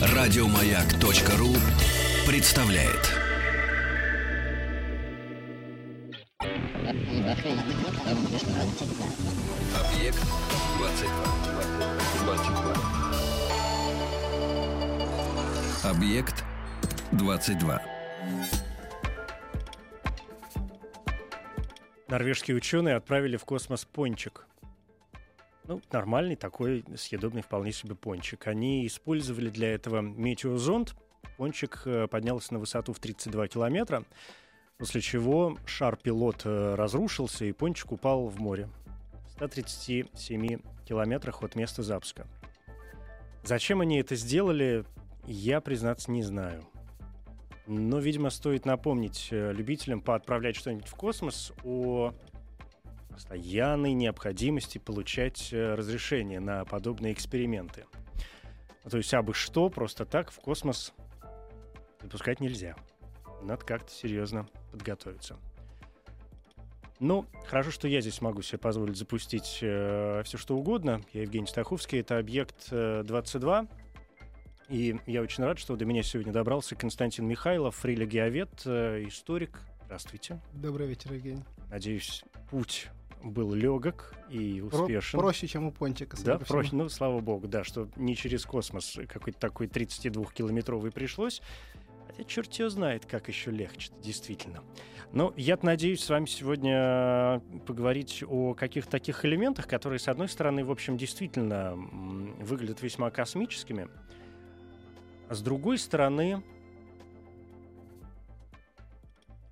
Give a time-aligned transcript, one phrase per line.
[0.00, 1.54] Радиомаяк.ру
[2.26, 3.14] представляет.
[9.74, 10.22] Объект
[10.78, 11.28] 22.
[12.24, 12.78] 22.
[15.84, 16.44] Объект
[17.12, 17.82] 22.
[22.08, 24.47] Норвежские ученые отправили в космос пончик.
[25.68, 28.46] Ну, нормальный такой съедобный вполне себе пончик.
[28.46, 30.96] Они использовали для этого метеозонд.
[31.36, 34.04] Пончик э, поднялся на высоту в 32 километра,
[34.78, 38.70] после чего шар-пилот э, разрушился, и пончик упал в море.
[39.26, 42.26] В 137 километрах от места запуска.
[43.44, 44.86] Зачем они это сделали,
[45.26, 46.64] я, признаться, не знаю.
[47.66, 52.14] Но, видимо, стоит напомнить э, любителям поотправлять что-нибудь в космос о
[53.18, 57.84] постоянной необходимости получать э, разрешение на подобные эксперименты.
[58.88, 60.94] То есть, абы что, просто так в космос
[62.00, 62.76] запускать нельзя.
[63.42, 65.36] Надо как-то серьезно подготовиться.
[67.00, 71.02] Ну, хорошо, что я здесь могу себе позволить запустить э, все что угодно.
[71.12, 73.66] Я Евгений Стаховский, это объект э, 22.
[74.68, 79.60] И я очень рад, что до меня сегодня добрался Константин Михайлов, фрилегиовед, э, историк.
[79.86, 80.40] Здравствуйте.
[80.52, 81.42] Добрый вечер, Евгений.
[81.68, 82.88] Надеюсь, путь
[83.22, 85.18] был легок и успешен.
[85.18, 86.16] Про- проще, чем у пончика.
[86.24, 86.70] Да, проще.
[86.74, 91.42] Ну, слава богу, да, что не через космос какой-то такой 32-километровый пришлось.
[92.06, 94.62] Хотя черт его знает, как еще легче действительно.
[95.12, 100.64] Но я надеюсь с вами сегодня поговорить о каких-то таких элементах, которые, с одной стороны,
[100.64, 101.74] в общем, действительно
[102.40, 103.88] выглядят весьма космическими,
[105.28, 106.42] а с другой стороны,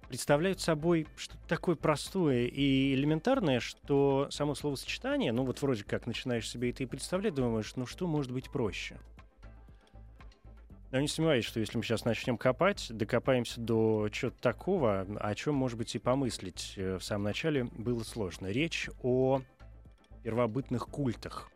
[0.08, 6.48] представляют собой что-то такое простое и элементарное, что само словосочетание, ну вот вроде как начинаешь
[6.48, 8.96] себе это и представлять, думаешь, ну что может быть проще?
[10.92, 15.56] Я не сомневаюсь, что если мы сейчас начнем копать, докопаемся до чего-то такого, о чем,
[15.56, 18.46] может быть, и помыслить э, в самом начале было сложно.
[18.46, 19.42] Речь о
[20.22, 21.50] первобытных культах.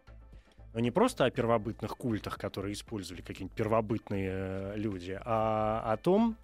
[0.74, 6.36] Но не просто о первобытных культах, которые использовали какие-нибудь первобытные э, люди, а о том,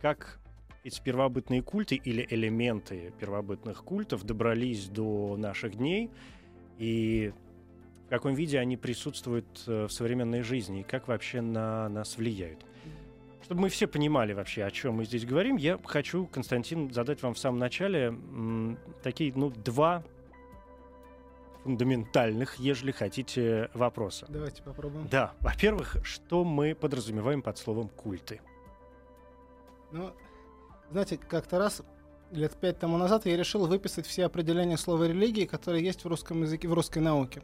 [0.00, 0.38] как
[0.84, 6.10] эти первобытные культы или элементы первобытных культов добрались до наших дней
[6.78, 7.32] и
[8.06, 12.64] в каком виде они присутствуют э, в современной жизни и как вообще на нас влияют.
[13.42, 17.32] Чтобы мы все понимали вообще, о чем мы здесь говорим, я хочу, Константин, задать вам
[17.32, 20.04] в самом начале м, такие, ну, два
[21.62, 24.26] фундаментальных, ежели хотите, вопроса.
[24.28, 25.08] Давайте попробуем.
[25.08, 28.42] Да, во-первых, что мы подразумеваем под словом культы?
[29.92, 30.12] Ну,
[30.94, 31.82] знаете, как-то раз
[32.30, 36.42] лет пять тому назад я решил выписать все определения слова религии, которые есть в русском
[36.42, 37.42] языке, в русской науке.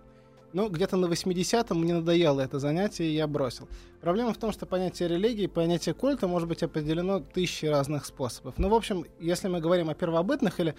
[0.53, 3.69] Ну, где-то на 80-м мне надоело это занятие, и я бросил.
[4.00, 8.55] Проблема в том, что понятие религии, понятие культа может быть определено тысячи разных способов.
[8.56, 10.77] Ну, в общем, если мы говорим о первобытных или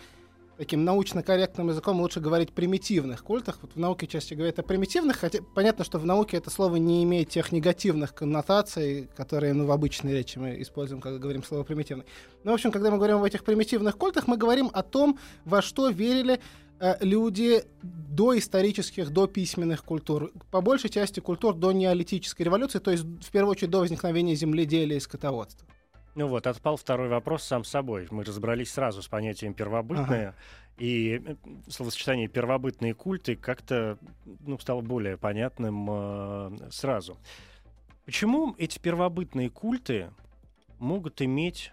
[0.58, 3.60] таким научно-корректным языком лучше говорить примитивных культах.
[3.62, 7.04] Вот в науке чаще говорят о примитивных, хотя понятно, что в науке это слово не
[7.04, 12.06] имеет тех негативных коннотаций, которые ну, в обычной речи мы используем, когда говорим слово примитивный.
[12.44, 15.62] Ну, в общем, когда мы говорим об этих примитивных культах, мы говорим о том, во
[15.62, 16.40] что верили
[16.80, 22.92] э, люди до исторических, до письменных культур, по большей части культур до неолитической революции, то
[22.92, 25.68] есть в первую очередь до возникновения земледелия и скотоводства.
[26.16, 28.08] Ну вот, отпал второй вопрос сам собой.
[28.12, 30.36] Мы разобрались сразу с понятием первобытное,
[30.78, 31.36] и э,
[31.70, 33.98] словосочетание первобытные культы как-то
[34.46, 37.18] ну, стало более понятным э, сразу.
[38.06, 40.12] Почему эти первобытные культы
[40.80, 41.72] могут иметь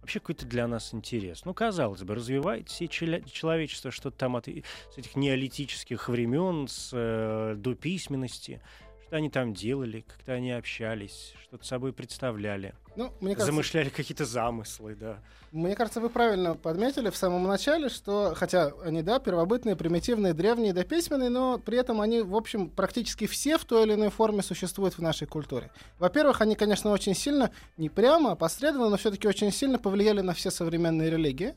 [0.00, 1.44] вообще какой-то для нас интерес?
[1.44, 6.90] Ну, казалось бы, развивает все человечество что-то там от, и- с этих неолитических времен, с
[6.92, 8.60] э, до письменности.
[9.10, 12.76] Что они там делали, как-то они общались, что-то собой представляли.
[12.94, 15.18] Ну, мне кажется, Замышляли какие-то замыслы, да.
[15.50, 20.72] Мне кажется, вы правильно подметили в самом начале, что, хотя они, да, первобытные, примитивные, древние,
[20.72, 24.94] дописьменные, но при этом они, в общем, практически все в той или иной форме существуют
[24.96, 25.72] в нашей культуре.
[25.98, 30.34] Во-первых, они, конечно, очень сильно, не прямо, а посредственно, но все-таки очень сильно повлияли на
[30.34, 31.56] все современные религии.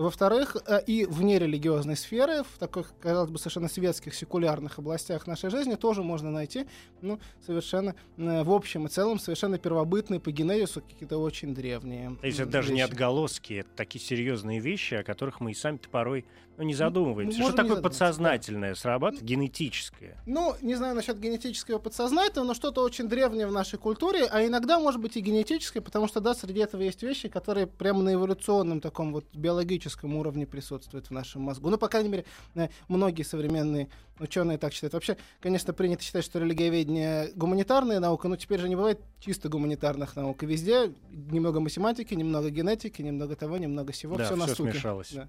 [0.00, 5.50] Во-вторых, э, и вне религиозной сферы, в таких, казалось бы, совершенно светских, секулярных областях нашей
[5.50, 6.64] жизни тоже можно найти,
[7.02, 12.16] ну, совершенно, э, в общем и целом, совершенно первобытные по генезису какие-то очень древние.
[12.22, 16.24] Это даже не отголоски, это такие серьезные вещи, о которых мы и сами-то порой
[16.60, 17.38] ну, не задумываемся.
[17.38, 20.16] можем что такое подсознательное срабатывает, генетическое?
[20.26, 24.78] Ну, не знаю насчет генетического подсознательного, но что-то очень древнее в нашей культуре, а иногда
[24.78, 28.82] может быть и генетическое, потому что, да, среди этого есть вещи, которые прямо на эволюционном
[28.82, 31.70] таком вот биологическом уровне присутствует в нашем мозгу.
[31.70, 32.24] Ну, по крайней мере,
[32.54, 34.92] э, многие современные ученые так считают.
[34.92, 40.14] Вообще, конечно, принято считать, что религиоведение гуманитарная наука, но теперь же не бывает чисто гуманитарных
[40.14, 40.42] наук.
[40.42, 44.16] И везде немного математики, немного генетики, немного того, немного всего.
[44.16, 44.72] Да, все на всё стуке.
[44.72, 45.12] смешалось.
[45.12, 45.28] Да.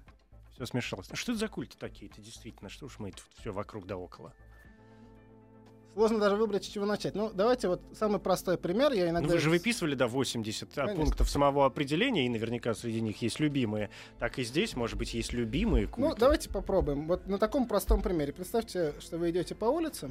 [0.54, 1.08] Все смешалось.
[1.10, 2.68] А что это за культы такие-то, действительно?
[2.68, 4.34] Что уж мы тут все вокруг да около?
[5.94, 7.14] Сложно даже выбрать, с чего начать.
[7.14, 8.92] Ну, давайте вот самый простой пример.
[8.92, 9.34] Я Ну, иногда...
[9.34, 10.96] вы же выписывали, да, 80 Конечно.
[10.96, 13.90] пунктов самого определения, и наверняка среди них есть любимые.
[14.18, 16.08] Так и здесь, может быть, есть любимые культы.
[16.08, 17.06] Ну, давайте попробуем.
[17.06, 18.32] Вот на таком простом примере.
[18.32, 20.10] Представьте, что вы идете по улице,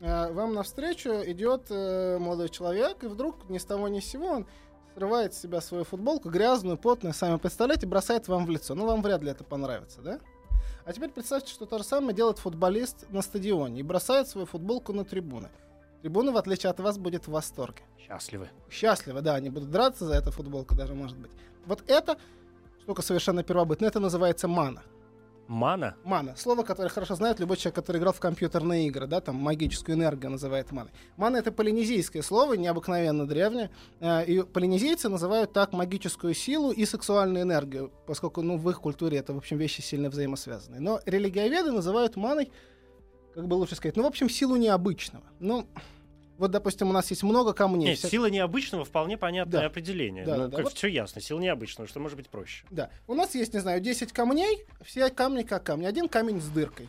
[0.00, 4.28] а вам навстречу идет э, молодой человек, и вдруг ни с того ни с сего
[4.28, 4.46] он
[4.98, 8.74] срывает с себя свою футболку, грязную, потную, сами представляете, бросает вам в лицо.
[8.74, 10.18] Ну, вам вряд ли это понравится, да?
[10.84, 14.92] А теперь представьте, что то же самое делает футболист на стадионе и бросает свою футболку
[14.92, 15.50] на трибуны.
[16.02, 17.82] Трибуна, в отличие от вас, будет в восторге.
[17.96, 18.48] Счастливы.
[18.70, 21.30] Счастливы, да, они будут драться за эту футболку даже, может быть.
[21.64, 22.18] Вот это
[22.82, 24.82] штука совершенно первобытная, это называется мана.
[25.48, 25.96] Мана?
[26.04, 26.36] Мана.
[26.36, 30.30] Слово, которое хорошо знает любой человек, который играл в компьютерные игры, да, там магическую энергию
[30.30, 30.92] называет маной.
[31.16, 33.70] Мана— это полинезийское слово, необыкновенно древнее.
[34.00, 39.18] э, И полинезийцы называют так магическую силу и сексуальную энергию, поскольку, ну, в их культуре
[39.18, 40.80] это, в общем, вещи сильно взаимосвязанные.
[40.80, 42.52] Но религиоведы называют маной,
[43.34, 45.24] как бы лучше сказать, ну, в общем, силу необычного.
[45.40, 45.66] Ну,
[46.38, 47.90] вот, допустим, у нас есть много камней.
[47.90, 49.66] Нет, вся- сила необычного вполне понятное Да.
[49.66, 50.24] определение.
[50.24, 50.56] Да, ну, да, да.
[50.56, 51.20] как Вот- все ясно.
[51.20, 52.64] Сила необычного, что может быть проще.
[52.70, 52.90] Да.
[53.06, 55.84] У нас есть, не знаю, 10 камней, все камни как камни.
[55.86, 56.88] Один камень с дыркой.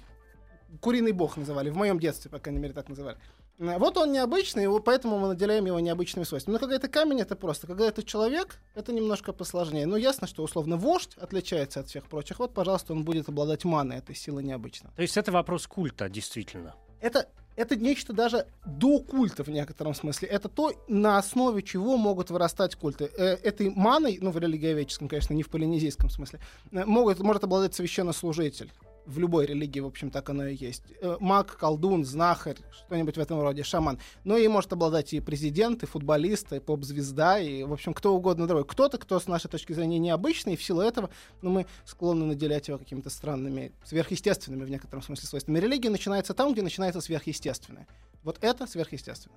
[0.81, 3.17] Куриный бог называли, в моем детстве, по крайней мере, так называли.
[3.57, 6.53] Вот он необычный, его- поэтому мы наделяем его необычными свойствами.
[6.53, 7.67] Но когда это камень, это просто.
[7.67, 9.85] Когда это человек, это немножко посложнее.
[9.85, 12.39] Но ясно, что условно вождь отличается от всех прочих.
[12.39, 14.95] Вот, пожалуйста, он будет обладать маной, этой силы необычного.
[14.95, 16.75] То есть это вопрос культа, действительно.
[17.01, 17.27] Это,
[17.59, 20.29] это нечто даже до культа в некотором смысле.
[20.29, 23.11] Это то, на основе чего могут вырастать культы.
[23.17, 26.39] Э, этой маной, ну, в религиоведческом, конечно, не в полинезийском смысле,
[26.71, 28.71] э, могут, может обладать священнослужитель.
[29.09, 30.83] В любой религии, в общем, так оно и есть.
[31.01, 33.99] Э, Маг, колдун, знахарь, что-нибудь в этом роде, шаман.
[34.23, 38.45] Но и может обладать и президент, и футболист, и поп-звезда, и, в общем, кто угодно
[38.45, 38.65] другой.
[38.65, 41.09] Кто-то, кто с нашей точки зрения необычный, и в силу этого
[41.41, 45.59] ну, мы склонны наделять его какими-то странными, сверхъестественными в некотором смысле свойствами.
[45.59, 47.87] Религия начинается там, где начинается сверхъестественное.
[48.21, 49.33] Вот это сверхъестественно.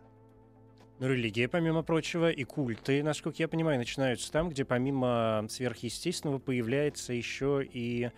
[0.99, 7.13] Но религия, помимо прочего, и культы, насколько я понимаю, начинаются там, где помимо сверхъестественного появляется
[7.13, 8.11] еще и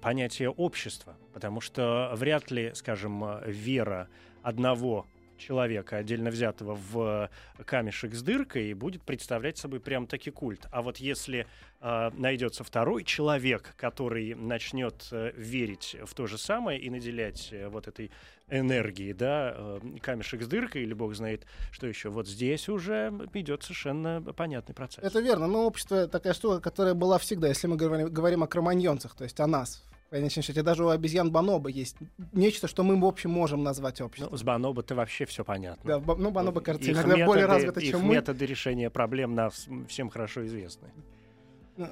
[0.00, 1.16] понятие общества.
[1.32, 4.08] Потому что вряд ли, скажем, э, вера
[4.42, 5.06] одного
[5.40, 7.30] человека, отдельно взятого в
[7.64, 10.66] камешек с дыркой, будет представлять собой прям таки культ.
[10.70, 11.46] А вот если
[11.80, 17.68] э, найдется второй человек, который начнет э, верить в то же самое и наделять э,
[17.68, 18.10] вот этой
[18.48, 23.62] энергией, да, э, камешек с дыркой, или бог знает, что еще, вот здесь уже идет
[23.62, 25.02] совершенно понятный процесс.
[25.02, 29.14] Это верно, но общество такая штука, которая была всегда, если мы говорим, говорим о кроманьонцах,
[29.14, 29.82] то есть о нас.
[30.10, 31.96] В конечном счете, даже у обезьян Бонобо есть
[32.32, 34.32] нечто, что мы, в общем, можем назвать обществом.
[34.32, 36.00] Ну, с Бонобо-то вообще все понятно.
[36.00, 38.14] Да, ну, Бонобо, кажется, Их иногда более методы- развито, их чем мы.
[38.14, 39.50] методы решения проблем нам
[39.86, 40.88] всем хорошо известны.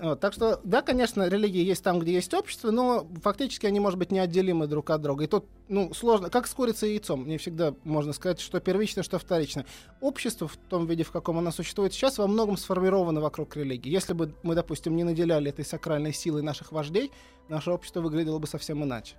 [0.03, 3.99] Вот, так что, да, конечно, религии есть там, где есть общество, но фактически они, может
[3.99, 5.25] быть, неотделимы друг от друга.
[5.25, 7.27] И тут, ну, сложно, как с курицей и яйцом.
[7.27, 9.65] Не всегда можно сказать, что первично, что вторично.
[10.03, 13.91] Общество в том виде, в каком оно существует сейчас, во многом сформировано вокруг религии.
[13.91, 17.11] Если бы мы, допустим, не наделяли этой сакральной силой наших вождей,
[17.49, 19.17] наше общество выглядело бы совсем иначе.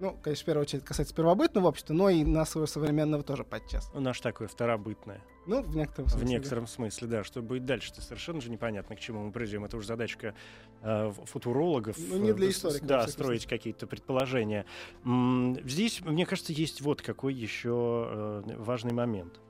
[0.00, 3.90] Ну, конечно, в первую очередь касается первобытного общества, но и нашего современного тоже подчас.
[3.94, 5.22] Ну, наш такое второбытное.
[5.46, 6.26] Ну, в некотором В смысле.
[6.26, 6.32] да.
[6.32, 7.24] некотором смысле, да.
[7.24, 9.64] Что будет дальше-то совершенно же непонятно, к чему мы придем.
[9.64, 10.34] Это уже задачка
[10.82, 11.96] э, футурологов.
[11.98, 14.66] Ну, не для э, историков, Да, строить какие-то предположения.
[15.04, 19.40] Здесь, мне кажется, есть вот какой еще э, важный момент.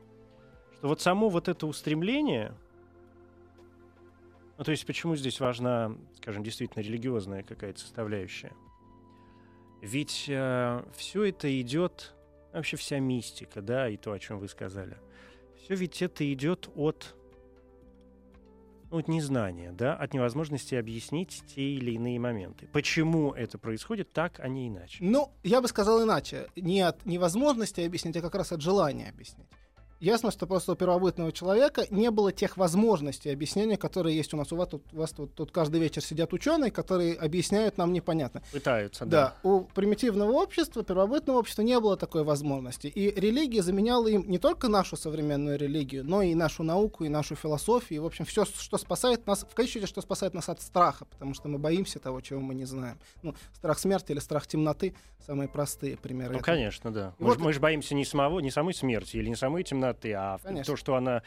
[0.76, 2.54] Что вот само вот это устремление...
[4.56, 8.52] Ну, то есть почему здесь важна, скажем, действительно религиозная какая-то составляющая?
[9.84, 12.14] Ведь все это идет,
[12.54, 14.96] вообще вся мистика, да, и то, о чем вы сказали,
[15.62, 17.14] все ведь это идет от,
[18.90, 22.66] ну, от незнания, да, от невозможности объяснить те или иные моменты.
[22.72, 24.98] Почему это происходит так, а не иначе?
[25.00, 26.48] Ну, я бы сказал иначе.
[26.56, 29.50] Не от невозможности объяснить, а как раз от желания объяснить.
[30.00, 34.52] Ясно, что просто у первобытного человека не было тех возможностей объяснения, которые есть у нас.
[34.52, 38.42] У вас тут, у вас тут, тут каждый вечер сидят ученые, которые объясняют нам непонятно.
[38.52, 39.48] Пытаются, Да, да.
[39.48, 42.88] у примитивного общества, первобытного общества не было такой возможности.
[42.88, 47.34] И религия заменяла им не только нашу современную религию, но и нашу науку, и нашу
[47.36, 47.96] философию.
[47.96, 51.04] И, в общем, все, что спасает нас, в конечном счете, что спасает нас от страха,
[51.06, 52.98] потому что мы боимся того, чего мы не знаем.
[53.22, 54.94] Ну, страх смерти или страх темноты—
[55.26, 56.32] самые простые примеры.
[56.34, 56.44] Ну, этого.
[56.44, 57.14] конечно, да.
[57.18, 59.62] И Мы, вот- ж- мы же боимся не самого, не самой смерти или не самой
[59.62, 60.72] темноты, темноты, а Конечно.
[60.72, 61.22] то, что она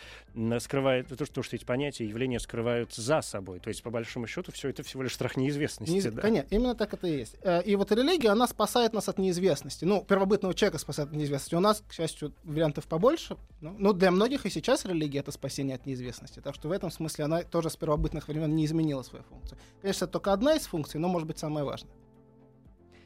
[0.59, 3.59] скрывает, то, что, что эти понятия, явления скрывают за собой.
[3.59, 5.93] То есть, по большому счету, все это всего лишь страх неизвестности.
[5.93, 6.21] Неиз- да.
[6.21, 7.35] Конечно, именно так это и есть.
[7.41, 9.85] Э, И вот религия, она спасает нас от неизвестности.
[9.85, 11.55] Ну, первобытного человека спасает от неизвестности.
[11.55, 13.37] У нас, к счастью, вариантов побольше.
[13.61, 16.39] Ну, но для многих и сейчас религия— это спасение от неизвестности.
[16.39, 19.57] Так что в этом смысле она тоже с первобытных времен не изменила свою функцию.
[19.81, 21.91] Конечно, это только одна из функций, но, может быть, самая важная.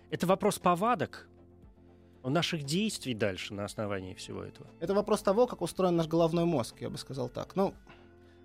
[0.10, 1.27] Это вопрос повадок
[2.30, 4.68] наших действий дальше на основании всего этого.
[4.80, 7.56] Это вопрос того, как устроен наш головной мозг, я бы сказал так.
[7.56, 7.74] Ну,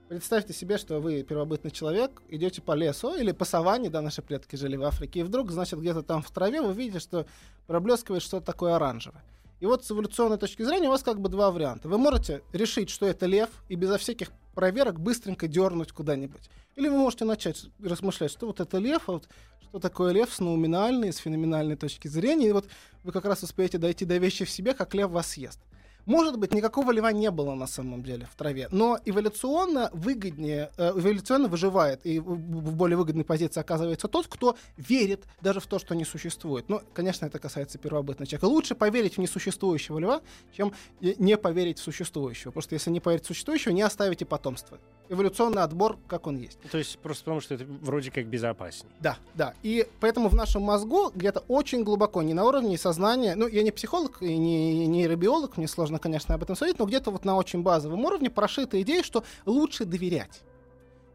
[0.08, 4.56] представьте себе, что вы первобытный человек, идете по лесу или по саванне, да, наши предки
[4.56, 7.26] жили в Африке, и вдруг, значит, где-то там в траве вы видите, что
[7.66, 9.22] проблескивает что-то такое оранжевое.
[9.60, 11.88] И вот с эволюционной точки зрения у вас как бы два варианта.
[11.88, 16.50] Вы можете решить, что это лев, и безо всяких проверок быстренько дернуть куда-нибудь.
[16.74, 19.28] Или вы можете начать размышлять, что вот это лев, а вот
[19.60, 22.48] что такое лев с науминальной, с феноменальной точки зрения.
[22.48, 22.66] И вот
[23.04, 25.60] вы как раз успеете дойти до вещи в себе, как лев вас съест.
[26.06, 30.90] Может быть, никакого льва не было на самом деле в траве, но эволюционно выгоднее, э,
[30.90, 35.94] эволюционно выживает и в более выгодной позиции оказывается тот, кто верит даже в то, что
[35.94, 36.68] не существует.
[36.68, 38.44] Ну, конечно, это касается первобытного человека.
[38.44, 40.20] Лучше поверить в несуществующего льва,
[40.56, 42.52] чем э, не поверить в существующего.
[42.52, 44.78] Потому что если не поверить в существующего, не оставите потомство.
[45.08, 46.58] Эволюционный отбор, как он есть.
[46.70, 48.92] То есть просто потому, что это вроде как безопаснее.
[49.00, 49.54] Да, да.
[49.62, 53.70] И поэтому в нашем мозгу где-то очень глубоко, не на уровне сознания, ну, я не
[53.70, 57.62] психолог и не нейробиолог, мне сложно, конечно, об этом судить, но где-то вот на очень
[57.62, 60.42] базовом уровне прошита идея, что лучше доверять.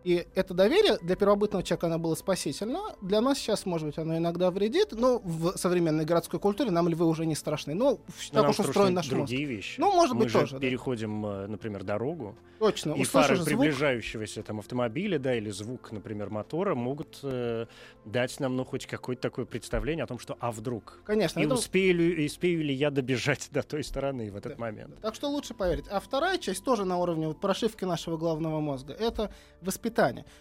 [0.03, 2.79] И это доверие для первобытного человека оно было спасительно.
[3.01, 7.05] Для нас сейчас, может быть, оно иногда вредит, но в современной городской культуре нам львы
[7.05, 7.75] уже не страшны.
[7.75, 8.00] Ну,
[8.34, 9.15] Но так уж устроен наш мозг.
[9.15, 9.79] другие вещи.
[9.79, 10.60] Ну, может Мы быть, же тоже, да.
[10.60, 12.93] переходим, э, например, дорогу, Точно.
[12.93, 17.67] и фары звук, приближающегося там автомобиля, да, или звук, например, мотора могут э,
[18.05, 21.00] дать нам, ну, хоть какое-то такое представление о том, что а вдруг?
[21.05, 21.39] конечно.
[21.39, 24.60] И это- успею ли, успею ли я добежать до той стороны в этот Да.
[24.62, 25.00] момент?
[25.01, 25.86] Так что лучше поверить.
[25.91, 28.93] А вторая часть тоже на уровне вот прошивки нашего головного мозга.
[28.93, 29.31] Это
[29.62, 29.90] воспитание.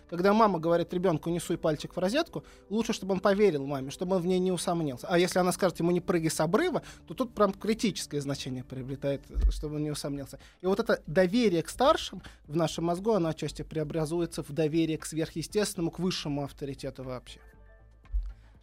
[0.09, 4.17] Когда мама говорит ребенку не суй пальчик в розетку, лучше, чтобы он поверил маме, чтобы
[4.17, 5.07] он в ней не усомнился.
[5.09, 9.23] А если она скажет ему не прыгай с обрыва, то тут прям критическое значение приобретает,
[9.51, 10.39] чтобы он не усомнился.
[10.61, 15.07] И вот это доверие к старшим в нашем мозгу, оно отчасти преобразуется в доверие к
[15.07, 17.41] сверхъестественному, к высшему авторитету вообще.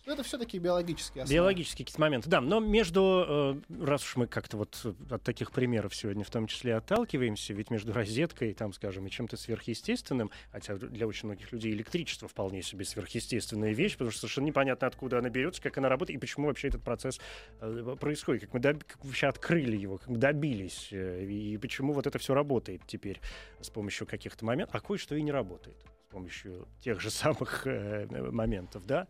[0.07, 1.35] Что это все-таки биологические основы.
[1.35, 2.39] Биологические какие-то моменты, да.
[2.39, 6.77] Но между, э, раз уж мы как-то вот от таких примеров сегодня в том числе
[6.77, 12.29] отталкиваемся, ведь между розеткой, там, скажем, и чем-то сверхъестественным, хотя для очень многих людей электричество
[12.29, 16.21] вполне себе сверхъестественная вещь, потому что совершенно непонятно, откуда она берется, как она работает и
[16.21, 17.19] почему вообще этот процесс
[17.59, 21.91] э, происходит, как мы, доб- как вообще открыли его, как мы добились, э, и почему
[21.91, 23.19] вот это все работает теперь
[23.59, 25.75] с помощью каких-то моментов, а кое-что и не работает
[26.07, 29.07] с помощью тех же самых э, моментов, да,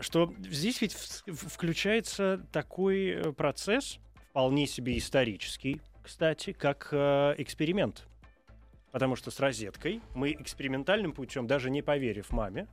[0.00, 3.98] что здесь ведь включается такой э, процесс,
[4.30, 8.06] вполне себе исторический, кстати, как э, эксперимент.
[8.90, 12.68] Потому что с розеткой мы экспериментальным путем, даже не поверив маме,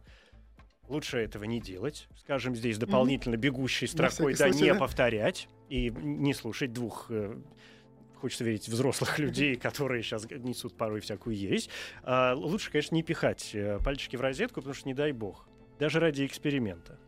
[0.87, 4.79] лучше этого не делать, скажем, здесь дополнительно бегущей строкой, да, случай, не да.
[4.79, 7.35] повторять и не слушать двух э,
[8.21, 11.69] хочется верить, взрослых людей, которые сейчас несут порой всякую ересь,
[12.03, 15.47] а, лучше, конечно, не пихать э, пальчики в розетку, потому что не дай бог.
[15.79, 16.99] Даже ради эксперимента.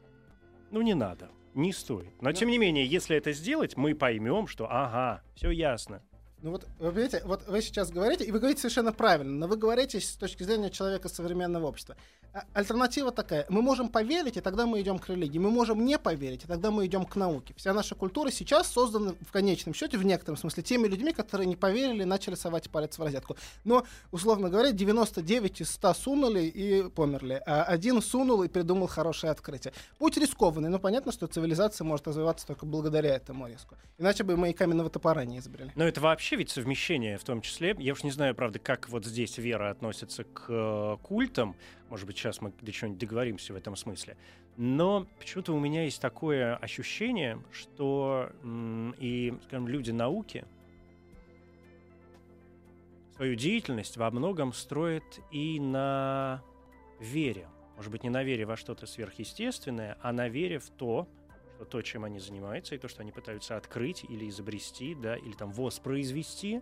[0.72, 1.30] Ну, не надо.
[1.54, 2.20] Не стоит.
[2.22, 2.36] Но, Ну.
[2.36, 6.02] тем не менее, если это сделать, мы поймем, что ага, все ясно.
[6.44, 9.56] Ну вот, вы понимаете, вот вы сейчас говорите, и вы говорите совершенно правильно, но вы
[9.56, 11.96] говорите с точки зрения человека современного общества.
[12.34, 13.46] А- Альтернатива такая.
[13.48, 15.38] Мы можем поверить, и тогда мы идем к религии.
[15.38, 17.54] Мы можем не поверить, и тогда мы идем к науке.
[17.56, 21.56] Вся наша культура сейчас создана в конечном счете, в некотором смысле, теми людьми, которые не
[21.56, 23.38] поверили и начали совать палец в розетку.
[23.64, 29.32] Но, условно говоря, 99 из 100 сунули и померли, а один сунул и придумал хорошее
[29.32, 29.72] открытие.
[29.98, 33.76] Путь рискованный, но понятно, что цивилизация может развиваться только благодаря этому риску.
[33.98, 35.72] Иначе бы мы и каменного топора не изобрели.
[35.76, 37.76] Но это вообще ведь совмещение в том числе.
[37.80, 41.56] Я уж не знаю, правда, как вот здесь вера относится к э, культам.
[41.90, 44.18] Может быть, сейчас мы до чего-нибудь договоримся в этом смысле.
[44.58, 48.32] Но почему-то у меня есть такое ощущение, что
[49.00, 50.46] и, скажем, люди науки
[53.16, 56.44] свою деятельность во многом строят и на
[57.00, 57.48] вере.
[57.76, 61.08] Может быть, не на вере во что-то сверхъестественное, а на вере в то,
[61.56, 65.34] что то, чем они занимаются, и то, что они пытаются открыть или изобрести, да, или
[65.34, 66.62] там воспроизвести,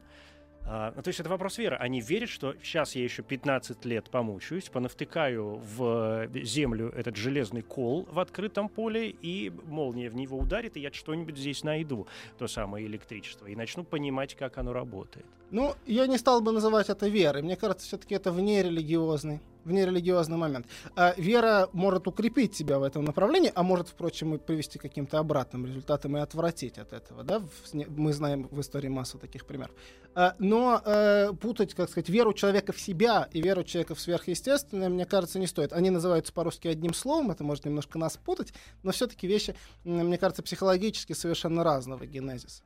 [0.64, 1.76] а, ну, то есть это вопрос веры.
[1.78, 8.08] Они верят, что сейчас я еще 15 лет помучаюсь, понавтыкаю в землю этот железный кол
[8.12, 12.08] в открытом поле, и молния в него ударит, и я что-нибудь здесь найду,
[12.38, 15.26] то самое электричество, и начну понимать, как оно работает.
[15.50, 17.42] Ну, я не стал бы называть это верой.
[17.42, 20.68] Мне кажется, все-таки это вне религиозный в нерелигиозный момент.
[20.96, 25.20] А вера может укрепить тебя в этом направлении, а может, впрочем, и привести к каким-то
[25.20, 27.24] обратным результатам и отвратить от этого.
[27.24, 27.42] Да?
[27.74, 29.76] Мы знаем в истории массу таких примеров.
[30.14, 34.90] А, но э, путать, как сказать, веру человека в себя и веру человека в сверхъестественное,
[34.90, 35.72] мне кажется, не стоит.
[35.74, 38.54] Они называются по-русски одним словом, это может немножко нас путать,
[38.84, 42.64] но все-таки вещи, мне кажется, психологически совершенно разного генезиса.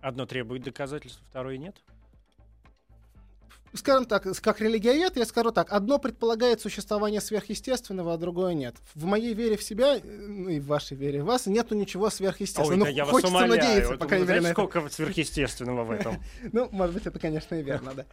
[0.00, 1.76] Одно требует доказательств, второе нет?
[3.74, 8.76] Скажем так, как религиовед, я скажу так, одно предполагает существование сверхъестественного, а другое нет.
[8.94, 12.10] В моей вере в себя, э, ну и в вашей вере в вас, нету ничего
[12.10, 12.84] сверхъестественного.
[12.84, 13.68] Ой, ну, я хочется вас умоляю.
[13.68, 14.52] надеяться, по крайней мере.
[14.52, 16.22] сколько сверхъестественного в этом?
[16.52, 18.06] Ну, может быть, это, конечно, и верно, да.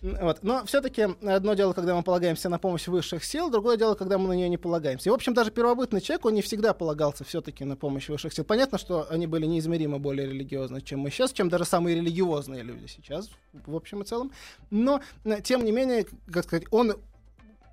[0.00, 0.38] Вот.
[0.42, 4.28] Но все-таки одно дело, когда мы полагаемся на помощь высших сил, другое дело, когда мы
[4.28, 5.08] на нее не полагаемся.
[5.08, 8.44] И, в общем, даже первобытный человек, он не всегда полагался все-таки на помощь высших сил.
[8.44, 12.86] Понятно, что они были неизмеримо более религиозны, чем мы сейчас, чем даже самые религиозные люди
[12.86, 14.30] сейчас, в общем и целом.
[14.70, 15.00] Но,
[15.42, 16.94] тем не менее, как сказать, он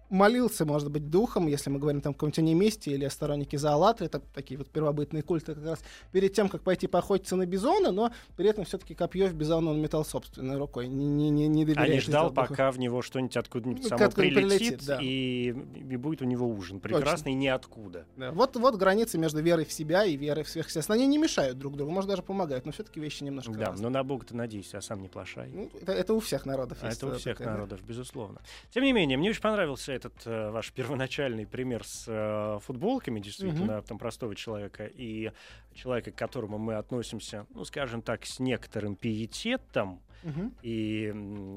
[0.10, 4.06] молился, может быть, духом, если мы говорим там о каком-нибудь анимисте или о стороннике Заалатры,
[4.08, 5.80] это такие вот первобытные культы, как раз
[6.12, 9.82] перед тем, как пойти поохотиться на бизона, но при этом все-таки копье в бизона он
[9.82, 11.66] метал собственной рукой, не, не, не.
[11.76, 15.00] А не ждал, пока в него что-нибудь откуда-нибудь ну, само прилетит, прилетит да.
[15.02, 17.40] и, и будет у него ужин прекрасный Точно.
[17.40, 18.06] ниоткуда.
[18.16, 18.32] Да.
[18.32, 21.00] Вот, вот границы между верой в себя и верой в сверхъестественное.
[21.00, 23.84] Они не мешают друг другу, может, даже помогают, но все-таки вещи немножко Да, разные.
[23.84, 25.50] но на Бога ты надейся, а сам не плашай.
[25.52, 26.90] Ну, это, это у всех народов а.
[26.90, 27.88] Это у всех такая, народов, да?
[27.88, 28.42] безусловно.
[28.74, 33.72] Тем не менее, мне очень понравился этот э, ваш первоначальный пример с э, футболками, действительно,
[33.72, 33.88] mm-hmm.
[33.88, 35.32] там простого человека, и
[35.74, 41.14] человека, к которому мы относимся, ну, скажем так, с некоторым пиететом, uh и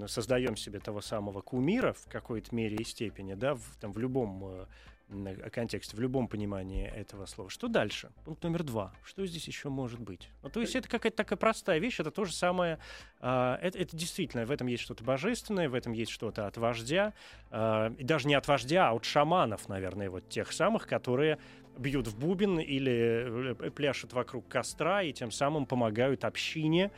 [0.07, 4.67] создаем себе того самого кумира в какой-то мере и степени, да, в, там, в любом
[5.09, 7.51] э, контексте, в любом понимании этого слова.
[7.51, 8.11] Что дальше?
[8.25, 8.93] Пункт номер два.
[9.05, 10.31] Что здесь еще может быть?
[10.43, 12.79] Ну, то есть это какая-то такая простая вещь, это то же самое.
[13.21, 17.15] Э, это, это действительно, в этом есть что-то божественное, в этом есть что-то от вождя.
[17.51, 21.39] Э, и даже не от вождя, а от шаманов, наверное, вот тех самых, которые
[21.79, 26.91] бьют в бубен или э, пляшут вокруг костра и тем самым помогают общине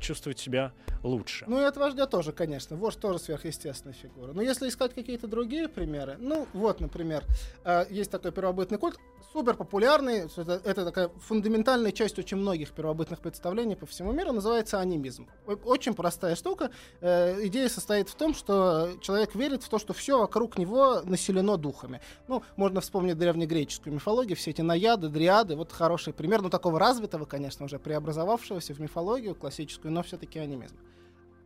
[0.00, 1.44] чувствовать себя лучше.
[1.48, 2.76] Ну и от вождя тоже, конечно.
[2.76, 4.32] Вождь тоже сверхъестественная фигура.
[4.32, 7.24] Но если искать какие-то другие примеры, ну вот, например,
[7.64, 8.98] э, есть такой первобытный культ,
[9.32, 14.80] супер популярный, это, это такая фундаментальная часть очень многих первобытных представлений по всему миру, называется
[14.80, 15.28] анимизм.
[15.64, 16.70] Очень простая штука.
[17.00, 21.56] Э, идея состоит в том, что человек верит в то, что все вокруг него населено
[21.56, 22.00] духами.
[22.28, 27.24] Ну, можно вспомнить древнегреческую мифологию, все эти наяды, дриады, вот хороший пример, ну такого развитого,
[27.26, 30.76] конечно, уже преобразовавшегося в мифологию классическую классическую, но все-таки анимизм.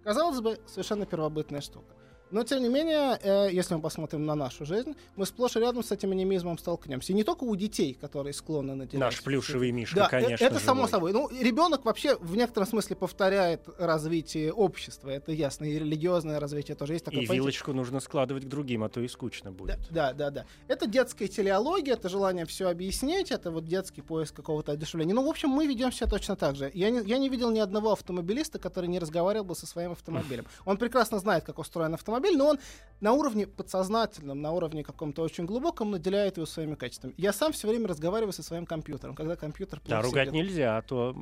[0.02, 1.94] Казалось бы, совершенно первобытная штука.
[2.30, 5.82] Но, тем не менее, э, если мы посмотрим на нашу жизнь, мы сплошь и рядом
[5.82, 7.12] с этим анимизмом столкнемся.
[7.12, 9.00] И не только у детей, которые склонны наделять.
[9.00, 10.44] Наш плюшевый мишка, да, э, конечно.
[10.44, 10.66] Это живой.
[10.66, 11.12] само собой.
[11.12, 15.10] Ну, ребенок вообще в некотором смысле повторяет развитие общества.
[15.10, 15.64] Это ясно.
[15.64, 17.04] И религиозное развитие тоже есть.
[17.04, 17.42] Такое и понятие.
[17.42, 19.78] вилочку нужно складывать к другим, а то и скучно будет.
[19.90, 20.46] Да, да, да, да.
[20.68, 25.14] Это детская телеология, это желание все объяснить, это вот детский поиск какого-то одешевления.
[25.14, 26.70] Ну, в общем, мы ведем себя точно так же.
[26.74, 30.46] Я не, я не видел ни одного автомобилиста, который не разговаривал бы со своим автомобилем.
[30.64, 32.58] Он прекрасно знает, как устроен автомобиль автомобиль, но он
[33.00, 37.14] на уровне подсознательном, на уровне каком-то очень глубоком наделяет его своими качествами.
[37.16, 39.80] Я сам все время разговариваю со своим компьютером, когда компьютер...
[39.86, 40.34] Да, ругать идет.
[40.34, 41.16] нельзя, а то...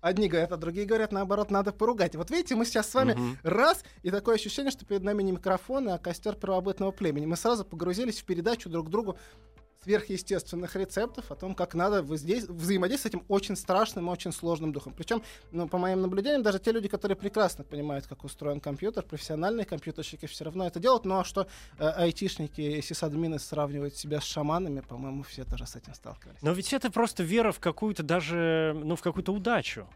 [0.00, 2.16] Одни говорят, а другие говорят, наоборот, надо поругать.
[2.16, 3.36] Вот видите, мы сейчас с вами угу.
[3.44, 7.26] раз, и такое ощущение, что перед нами не микрофон, а костер первобытного племени.
[7.26, 9.16] Мы сразу погрузились в передачу друг другу
[9.82, 14.94] сверхъестественных рецептов о том, как надо взаимодействовать с этим очень страшным, очень сложным духом.
[14.96, 19.64] Причем, ну, по моим наблюдениям, даже те люди, которые прекрасно понимают, как устроен компьютер, профессиональные
[19.64, 21.04] компьютерщики все равно это делают.
[21.04, 21.46] Ну а что
[21.78, 26.42] э, айтишники, сисадмины сравнивают себя с шаманами, по-моему, все тоже с этим сталкивались.
[26.42, 29.88] Но ведь это просто вера в какую-то даже, ну, в какую-то удачу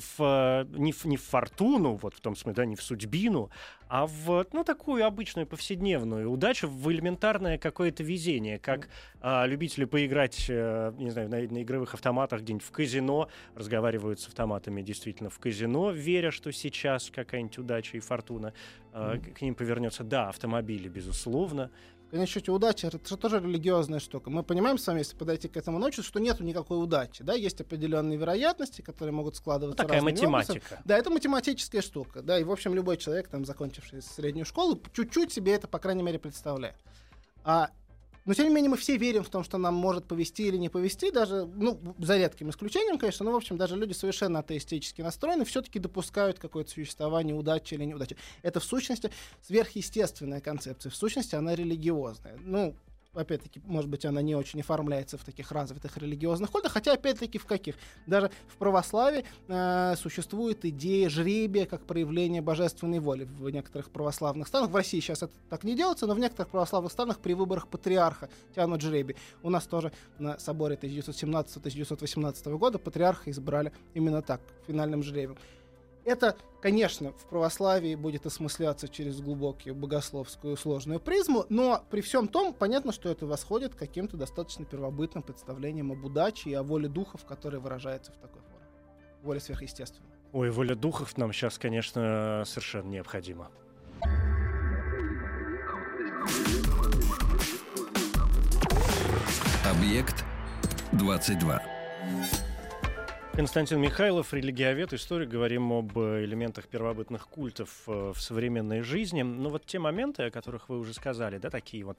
[0.00, 3.50] в, э, не, в, не в фортуну, вот в том смысле, да, не в судьбину,
[3.88, 8.88] а в, ну, такую обычную повседневную удачу, в элементарное какое-то везение, как
[9.20, 14.28] а, любители поиграть, а, не знаю, на, на игровых автоматах где-нибудь в казино, разговаривают с
[14.28, 18.52] автоматами действительно в казино, веря, что сейчас какая-нибудь удача и фортуна
[18.92, 20.04] а, к ним повернется.
[20.04, 21.70] Да, автомобили, безусловно,
[22.26, 24.30] счете, удача это же тоже религиозная штука.
[24.30, 27.22] Мы понимаем с вами, если подойти к этому ночью, что нет никакой удачи.
[27.22, 27.34] Да?
[27.34, 30.52] Есть определенные вероятности, которые могут складываться Такая математика.
[30.52, 30.78] Образом.
[30.84, 32.22] Да, это математическая штука.
[32.22, 36.02] Да, и, в общем, любой человек, там, закончивший среднюю школу, чуть-чуть себе это, по крайней
[36.02, 36.76] мере, представляет.
[37.44, 37.70] А
[38.24, 40.68] но, тем не менее, мы все верим в том, что нам может повести или не
[40.68, 45.44] повести, даже, ну, за редким исключением, конечно, но, в общем, даже люди совершенно атеистически настроены
[45.44, 48.16] все-таки допускают какое-то существование удачи или неудачи.
[48.42, 49.10] Это, в сущности,
[49.42, 50.90] сверхъестественная концепция.
[50.90, 52.36] В сущности, она религиозная.
[52.40, 52.74] Ну,
[53.14, 57.46] опять-таки, может быть, она не очень оформляется в таких развитых религиозных культах, хотя, опять-таки, в
[57.46, 57.76] каких?
[58.06, 64.70] Даже в православии э, существует идея жребия как проявление божественной воли в некоторых православных странах.
[64.70, 68.28] В России сейчас это так не делается, но в некоторых православных странах при выборах патриарха
[68.54, 69.16] тянут жребий.
[69.42, 75.36] У нас тоже на соборе 1917-1918 года патриарха избрали именно так, финальным жребием.
[76.10, 82.52] Это, конечно, в православии будет осмысляться через глубокую богословскую сложную призму, но при всем том,
[82.52, 87.24] понятно, что это восходит к каким-то достаточно первобытным представлениям об удаче и о воле духов,
[87.24, 88.66] которая выражается в такой форме.
[89.22, 90.10] Воля сверхъестественная.
[90.32, 93.48] Ой, воля духов нам сейчас, конечно, совершенно необходима.
[99.64, 100.24] Объект
[100.90, 101.62] 22.
[103.40, 105.30] Константин Михайлов, религиовед, историк.
[105.30, 109.22] Говорим об э, элементах первобытных культов э, в современной жизни.
[109.22, 111.96] Но вот те моменты, о которых вы уже сказали, да, такие вот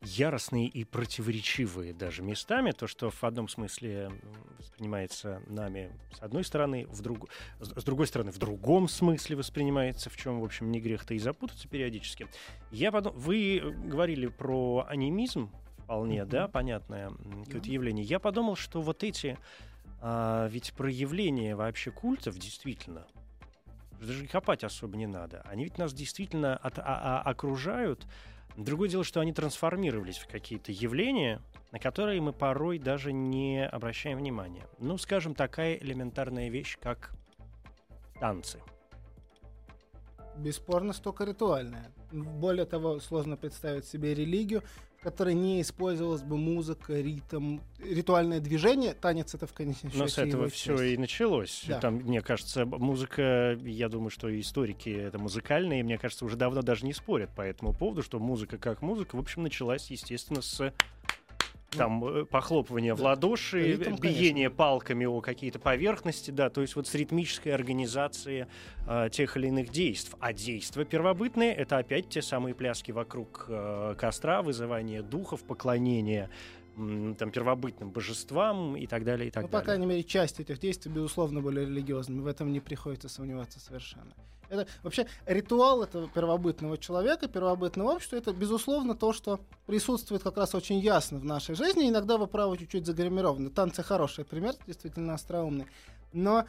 [0.00, 4.10] яростные и противоречивые даже местами, то, что в одном смысле
[4.58, 7.28] воспринимается нами с одной стороны, в друг...
[7.60, 11.68] с другой стороны, в другом смысле воспринимается, в чем, в общем, не грех-то и запутаться
[11.68, 12.26] периодически.
[12.72, 13.12] Я подум...
[13.14, 15.52] Вы говорили про анимизм,
[15.92, 16.26] вполне, mm-hmm.
[16.26, 17.10] да, понятное
[17.44, 17.74] какое-то yeah.
[17.74, 18.04] явление.
[18.04, 19.38] Я подумал, что вот эти
[20.04, 23.06] а, ведь проявления вообще культов действительно,
[24.00, 25.42] даже копать особо не надо.
[25.42, 28.04] Они ведь нас действительно от, а, а, окружают.
[28.56, 34.18] Другое дело, что они трансформировались в какие-то явления, на которые мы порой даже не обращаем
[34.18, 34.66] внимания.
[34.80, 37.14] Ну, скажем, такая элементарная вещь, как
[38.18, 38.60] танцы.
[40.36, 41.92] Бесспорно, столько ритуальная.
[42.10, 44.64] Более того, сложно представить себе религию,
[45.02, 48.94] которой не использовалась бы музыка, ритм, ритуальное движение.
[48.94, 50.02] Танец это в конечном счете.
[50.02, 51.64] Но с этого все и началось.
[51.66, 51.80] Да.
[51.80, 56.86] Там, мне кажется, музыка, я думаю, что историки это музыкальные, мне кажется, уже давно даже
[56.86, 60.72] не спорят по этому поводу, что музыка как музыка, в общем, началась, естественно, с
[61.76, 63.02] там э, похлопывание да.
[63.02, 64.56] в ладоши, Ритм, биение конечно.
[64.56, 68.46] палками о какие-то поверхности, да, то есть вот с ритмической организацией
[68.86, 70.16] э, тех или иных действий.
[70.20, 76.30] А действия первобытные— это опять те самые пляски вокруг э, костра, вызывание духов, поклонение
[76.74, 79.60] там, первобытным божествам и так далее, и так ну, далее.
[79.60, 82.20] По крайней мере, часть этих действий, безусловно, были религиозными.
[82.20, 84.12] В этом не приходится сомневаться совершенно.
[84.48, 90.54] Это вообще ритуал этого первобытного человека, первобытного общества, это, безусловно, то, что присутствует как раз
[90.54, 91.88] очень ясно в нашей жизни.
[91.88, 93.48] Иногда, вы правы, чуть-чуть загримированы.
[93.48, 95.66] Танцы хороший пример, действительно остроумный.
[96.12, 96.44] Но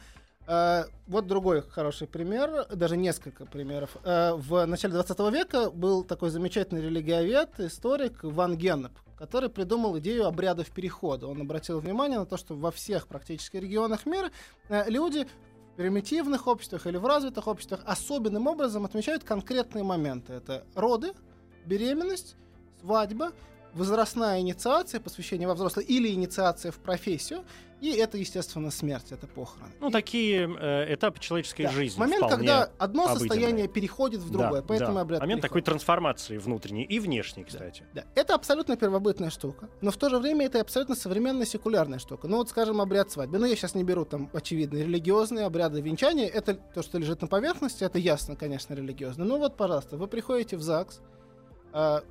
[0.46, 3.96] Uh, вот другой хороший пример, даже несколько примеров.
[4.02, 10.26] Uh, в начале 20 века был такой замечательный религиовед, историк Ван Геннеп, который придумал идею
[10.26, 11.28] обрядов перехода.
[11.28, 14.30] Он обратил внимание на то, что во всех практически регионах мира
[14.68, 15.26] uh, люди
[15.76, 20.34] примитивных обществах или в развитых обществах особенным образом отмечают конкретные моменты.
[20.34, 21.12] Это роды,
[21.64, 22.36] беременность,
[22.80, 23.32] свадьба,
[23.74, 27.44] возрастная инициация, посвящение во взрослое или инициация в профессию,
[27.80, 29.72] и это, естественно, смерть, это похороны.
[29.80, 29.92] Ну, и...
[29.92, 31.70] такие э, этапы человеческой да.
[31.70, 32.00] жизни.
[32.00, 33.28] Момент, когда одно обыденные.
[33.28, 35.00] состояние переходит в другое, да, поэтому да.
[35.02, 35.60] обряд Момент перехода.
[35.60, 37.82] такой трансформации внутренней и внешней, кстати.
[37.92, 38.02] Да.
[38.02, 38.20] да.
[38.20, 42.26] Это абсолютно первобытная штука, но в то же время это абсолютно современная секулярная штука.
[42.26, 43.38] Ну вот, скажем, обряд свадьбы.
[43.38, 46.26] Ну, я сейчас не беру там очевидные религиозные обряды венчания.
[46.26, 49.26] Это то, что лежит на поверхности, это ясно, конечно, религиозно.
[49.26, 51.00] Ну вот, пожалуйста, вы приходите в ЗАГС,
[51.72, 52.02] а,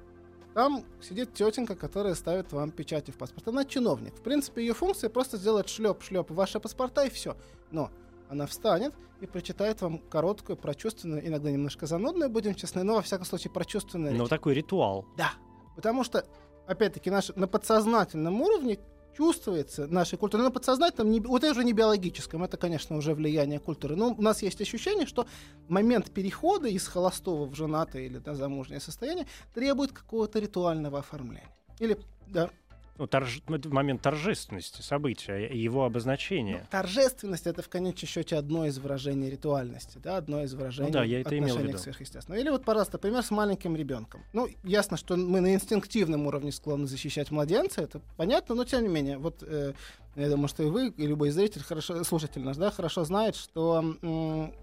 [0.53, 3.47] там сидит тетенька, которая ставит вам печати в паспорт.
[3.47, 4.15] Она чиновник.
[4.15, 7.35] В принципе, ее функция просто сделать шлеп-шлеп ваши паспорта и все.
[7.71, 7.89] Но
[8.29, 13.25] она встанет и прочитает вам короткую, прочувственную, иногда немножко занудную, будем честны, но во всяком
[13.25, 14.15] случае прочувственную.
[14.15, 15.05] Ну, такой ритуал.
[15.17, 15.31] Да.
[15.75, 16.25] Потому что,
[16.67, 18.79] опять-таки, наш, на подсознательном уровне
[19.15, 23.59] чувствуется нашей культуры, но подсознательном, не, вот это уже не биологическом, это, конечно, уже влияние
[23.59, 23.95] культуры.
[23.95, 25.27] Но у нас есть ощущение, что
[25.67, 31.49] момент перехода из холостого в женатое или да, замужнее состояние требует какого-то ритуального оформления.
[31.79, 31.97] Или,
[32.27, 32.49] да,
[32.97, 33.41] ну, торж...
[33.47, 36.59] момент торжественности события, его обозначение.
[36.61, 40.93] Ну, торжественность это в конечном счете одно из выражений ритуальности, да, одно из выражений ну,
[40.93, 41.77] да, я это имел в виду.
[41.77, 42.41] к сверхъестественному.
[42.41, 44.21] Или вот, пожалуйста, пример с маленьким ребенком.
[44.33, 48.89] Ну, ясно, что мы на инстинктивном уровне склонны защищать младенца, это понятно, но тем не
[48.89, 49.73] менее, вот э,
[50.15, 53.79] я думаю, что и вы, и любой зритель, хорошо, слушатель наш, да, хорошо знает, что
[54.01, 54.53] м-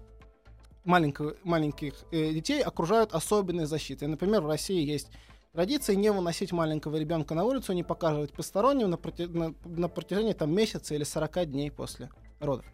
[0.85, 4.07] маленьких, маленьких э, детей окружают особенные защиты.
[4.07, 5.09] Например, в России есть
[5.53, 9.25] Традиция не выносить маленького ребенка на улицу, не показывать посторонним на, проти...
[9.25, 12.09] на, на протяжении там, месяца или 40 дней после
[12.39, 12.65] родов.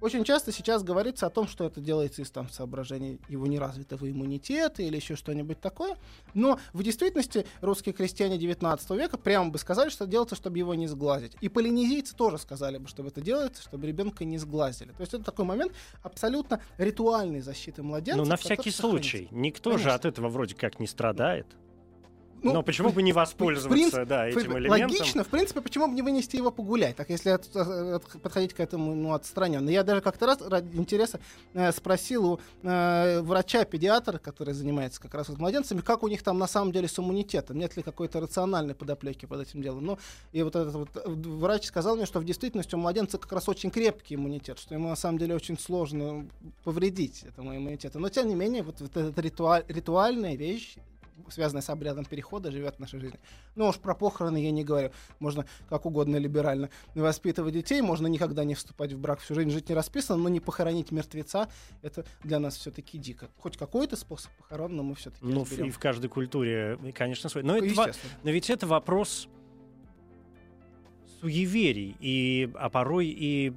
[0.00, 4.82] Очень часто сейчас говорится о том, что это делается из там, соображений его неразвитого иммунитета
[4.82, 5.96] или еще что-нибудь такое.
[6.34, 10.74] Но в действительности русские крестьяне 19 века прямо бы сказали, что это делается, чтобы его
[10.74, 11.36] не сглазить.
[11.40, 14.90] И полинезийцы тоже сказали бы, чтобы это делается, чтобы ребенка не сглазили.
[14.90, 18.22] То есть это такой момент абсолютно ритуальной защиты младенца.
[18.22, 19.28] Ну, на всякий случай.
[19.30, 19.90] Никто Конечно.
[19.90, 21.46] же от этого вроде как не страдает
[22.46, 24.90] Ну, Но почему бы не воспользоваться, принцип, да, этим в, элементом?
[24.90, 28.60] Логично, в принципе, почему бы не вынести его погулять, так если от, от, подходить к
[28.60, 29.68] этому ну, отстраненно.
[29.68, 31.20] Я даже как-то раз ради интереса
[31.54, 36.38] э, спросил у э, врача-педиатра, который занимается как раз с младенцами, как у них там
[36.38, 39.84] на самом деле с иммунитетом, нет ли какой-то рациональной подоплеки под этим делом.
[39.84, 39.98] Ну,
[40.32, 43.48] и вот этот вот э, врач сказал мне, что в действительности у младенца как раз
[43.48, 46.26] очень крепкий иммунитет, что ему на самом деле очень сложно
[46.64, 47.98] повредить этому иммунитету.
[47.98, 50.76] Но тем не менее, вот, вот эта ритуаль, ритуальная вещь,
[51.28, 53.18] связанная с обрядом перехода, живет в нашей жизни.
[53.54, 54.90] Ну уж про похороны я не говорю.
[55.18, 59.68] Можно как угодно либерально воспитывать детей, можно никогда не вступать в брак, всю жизнь жить
[59.68, 61.48] не расписано, но не похоронить мертвеца,
[61.82, 63.28] это для нас все-таки дико.
[63.38, 65.66] Хоть какой-то способ похорон, но мы все-таки Ну, разберем.
[65.66, 67.42] и в каждой культуре, конечно, свой.
[67.42, 69.28] Но, это, но ведь это вопрос
[71.20, 73.52] суеверий, и, а порой и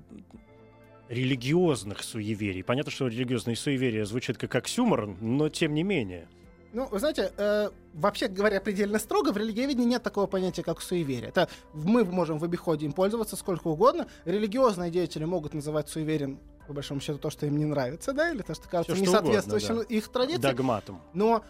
[1.09, 2.63] религиозных суеверий.
[2.63, 6.27] Понятно, что религиозные суеверия звучат как оксюмор, но тем не менее.
[6.71, 11.29] Ну, вы знаете, э, вообще говоря предельно строго, в религиоведении нет такого понятия, как суеверие.
[11.29, 14.07] Это мы можем в обиходе им пользоваться сколько угодно.
[14.25, 18.43] Религиозные деятели могут называть суеверием, по большому счету, то, что им не нравится, да, или
[18.43, 19.83] то, что кажется Все, несоответствующим да.
[19.83, 20.41] их традициям.
[20.41, 21.01] Догматом.
[21.13, 21.43] Но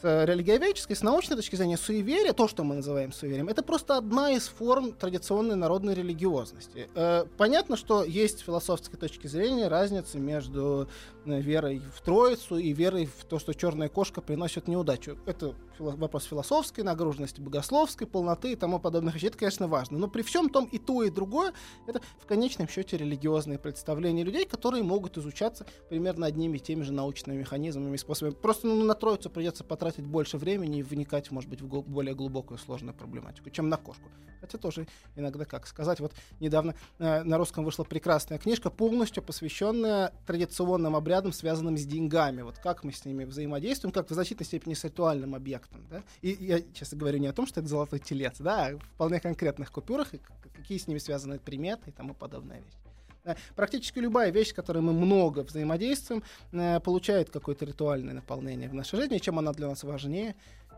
[0.00, 3.96] с э, религиоведческой, с научной точки зрения, суеверие, то, что мы называем суеверием, это просто
[3.96, 6.88] одна из форм традиционной народной религиозности.
[6.94, 10.88] Э, понятно, что есть с философской точки зрения разница между
[11.24, 15.18] э, верой в Троицу и верой в то, что черная кошка приносит неудачу.
[15.26, 19.28] Это вопрос философской нагруженности, богословской полноты и тому подобных вещей.
[19.28, 19.98] Это, конечно, важно.
[19.98, 21.52] Но при всем том и то, и другое,
[21.86, 26.92] это в конечном счете религиозные представления людей, которые могут изучаться примерно одними и теми же
[26.92, 28.34] научными механизмами и способами.
[28.34, 32.58] Просто ну, на Троицу придется потратить больше времени и вникать, может быть, в более глубокую
[32.58, 34.08] сложную проблематику, чем на кошку.
[34.40, 34.86] Хотя тоже
[35.16, 41.32] иногда, как сказать, вот недавно э, на русском вышла прекрасная книжка, полностью посвященная традиционным обрядам,
[41.32, 42.42] связанным с деньгами.
[42.42, 45.67] Вот как мы с ними взаимодействуем, как в значительной степени с ритуальным объектом.
[45.90, 46.02] Да?
[46.22, 49.70] И я, честно говорю, не о том, что это золотой телец, да, а вполне конкретных
[49.72, 50.20] купюрах, и
[50.54, 53.36] какие с ними связаны приметы и тому подобная вещь.
[53.54, 58.96] Практически любая вещь, с которой мы много взаимодействуем, э, получает какое-то ритуальное наполнение в нашей
[58.96, 59.18] жизни.
[59.18, 60.34] Чем она для нас важнее,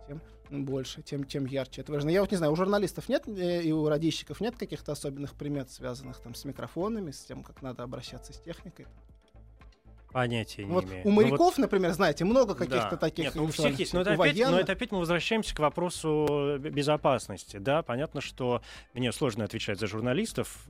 [0.09, 2.11] тем больше, тем, тем ярче это выражено.
[2.11, 5.71] Я вот не знаю, у журналистов нет э, и у радищиков нет каких-то особенных примет,
[5.71, 8.87] связанных там с микрофонами, с тем, как надо обращаться с техникой.
[10.13, 11.07] Понятия не вот имею.
[11.07, 11.59] У моряков, ну, вот...
[11.59, 12.97] например, знаете, много каких-то да.
[12.97, 13.27] таких.
[13.27, 13.93] Нет, ну, у всех есть.
[13.93, 17.59] Но это, опять, но это опять мы возвращаемся к вопросу безопасности.
[17.59, 18.63] Да, понятно, что
[18.95, 20.65] мне сложно отвечать за журналистов.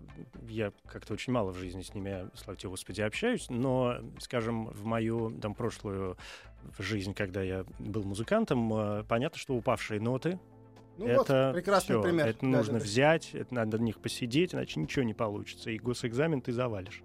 [0.49, 3.47] Я как-то очень мало в жизни с ними, слава тебе, Господи, общаюсь.
[3.49, 6.19] Но, скажем, в мою там, прошлую
[6.79, 10.39] жизнь, когда я был музыкантом, э, понятно, что упавшие ноты
[11.01, 12.27] ну это вот, прекрасный всё, пример.
[12.27, 15.71] Это нужно да, взять, это надо на них посидеть, иначе ничего не получится.
[15.71, 17.03] И госэкзамен ты завалишь.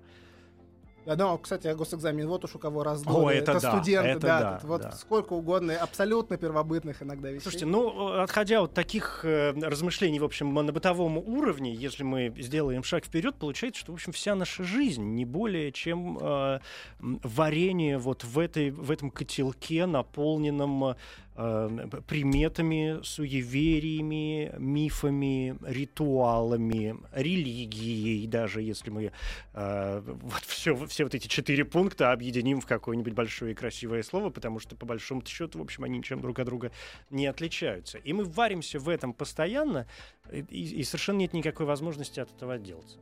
[1.06, 3.16] Да, ну, кстати, госэкзамен, вот уж у кого раздули.
[3.16, 4.40] О, это, это да, студенты, это да.
[4.40, 4.92] да, вот да.
[4.94, 7.42] сколько угодно, абсолютно первобытных иногда вещей.
[7.42, 12.84] Слушайте, ну, отходя от таких э, размышлений, в общем, на бытовом уровне, если мы сделаем
[12.84, 16.60] шаг вперед, получается, что, в общем, вся наша жизнь не более чем э,
[17.00, 20.96] варенье вот в, этой, в этом котелке, наполненном Э,
[21.36, 29.12] приметами, суевериями, мифами, ритуалами, религией, даже если мы
[29.54, 34.30] э, вот все, все вот эти четыре пункта объединим в какое-нибудь большое и красивое слово,
[34.30, 36.72] потому что по большому счету, в общем, они ничем друг от друга
[37.10, 37.98] не отличаются.
[37.98, 39.88] И мы варимся в этом постоянно,
[40.32, 42.98] и, и совершенно нет никакой возможности от этого отделаться.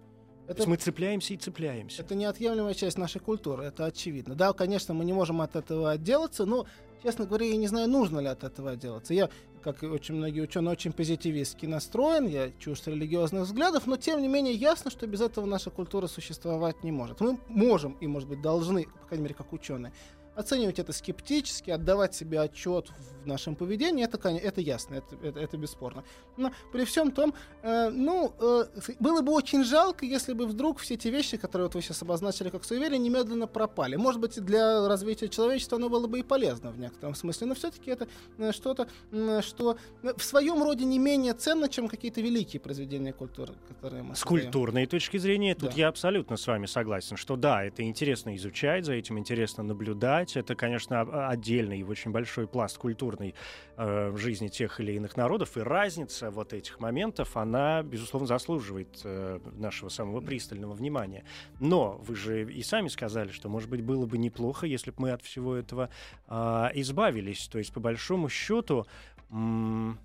[0.46, 2.02] Это, То есть мы цепляемся и цепляемся.
[2.02, 4.36] Это неотъемлемая часть нашей культуры, это очевидно.
[4.36, 6.66] Да, конечно, мы не можем от этого отделаться, но
[7.04, 9.14] честно говоря, я не знаю, нужно ли от этого делаться.
[9.14, 9.30] Я,
[9.62, 14.28] как и очень многие ученые, очень позитивистски настроен, я чужд религиозных взглядов, но тем не
[14.28, 17.20] менее ясно, что без этого наша культура существовать не может.
[17.20, 19.94] Мы можем и, может быть, должны, по крайней мере, как ученые,
[20.36, 22.92] оценивать это скептически, отдавать себе отчет
[23.24, 26.04] в нашем поведении, это, это ясно, это, это, это бесспорно.
[26.38, 28.66] Но при всем том, э, ну, э,
[29.00, 32.50] было бы очень жалко, если бы вдруг все те вещи, которые вот вы сейчас обозначили
[32.50, 33.96] как суеверие, немедленно пропали.
[33.96, 37.92] Может быть, для развития человечества оно было бы и полезно в некотором смысле, но все-таки
[37.92, 43.14] это э, что-то, э, что в своем роде не менее ценно, чем какие-то великие произведения
[43.14, 44.44] культуры, которые мы С создаем.
[44.44, 45.76] культурной точки зрения, тут да.
[45.76, 50.56] я абсолютно с вами согласен, что да, это интересно изучать, за этим интересно наблюдать, это,
[50.56, 53.36] конечно, отдельный и очень большой пласт культурной
[53.78, 59.40] э, жизни тех или иных народов, и разница вот этих моментов, она, безусловно, заслуживает э,
[59.54, 61.24] нашего самого пристального внимания.
[61.60, 65.12] Но вы же и сами сказали, что, может быть, было бы неплохо, если бы мы
[65.12, 65.90] от всего этого
[66.28, 66.34] э,
[66.76, 67.48] избавились.
[67.48, 68.86] То есть, по большому счету,
[69.30, 70.00] м-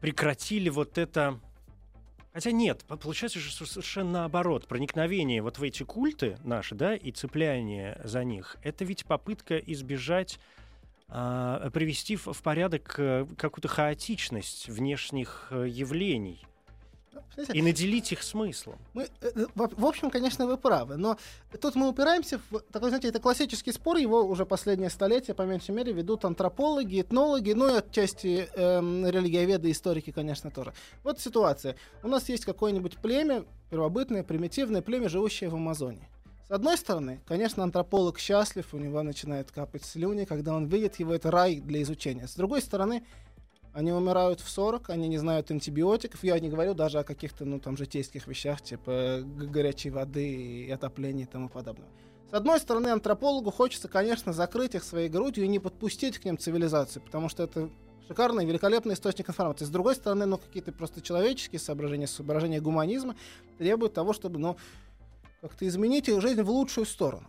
[0.00, 1.40] прекратили вот это
[2.36, 4.68] Хотя нет, получается же совершенно наоборот.
[4.68, 10.38] Проникновение вот в эти культы наши, да, и цепляние за них, это ведь попытка избежать
[11.08, 16.44] а, привести в, порядок э, какую-то хаотичность внешних э, явлений
[17.52, 18.76] и наделить их смыслом.
[18.94, 21.16] Мы, э, в общем, конечно, вы правы, но
[21.60, 25.74] тут мы упираемся в такой, знаете, это классический спор, его уже последнее столетие, по меньшей
[25.74, 30.72] мере, ведут антропологи, этнологи, ну и отчасти эм, религиоведы, историки, конечно, тоже.
[31.02, 31.76] Вот ситуация.
[32.02, 36.08] У нас есть какое-нибудь племя, первобытное, примитивное племя, живущее в Амазонии.
[36.48, 41.12] С одной стороны, конечно, антрополог счастлив, у него начинает капать слюни, когда он видит его,
[41.12, 42.28] это рай для изучения.
[42.28, 43.04] С другой стороны,
[43.76, 46.24] они умирают в 40, они не знают антибиотиков.
[46.24, 51.26] Я не говорю даже о каких-то, ну, там, житейских вещах, типа горячей воды и отопления
[51.26, 51.86] и тому подобное.
[52.30, 56.38] С одной стороны, антропологу хочется, конечно, закрыть их своей грудью и не подпустить к ним
[56.38, 57.68] цивилизацию, потому что это
[58.08, 59.66] шикарный, великолепный источник информации.
[59.66, 63.14] С другой стороны, ну, какие-то просто человеческие соображения, соображения гуманизма
[63.58, 64.56] требуют того, чтобы, ну,
[65.42, 67.28] как-то изменить их жизнь в лучшую сторону.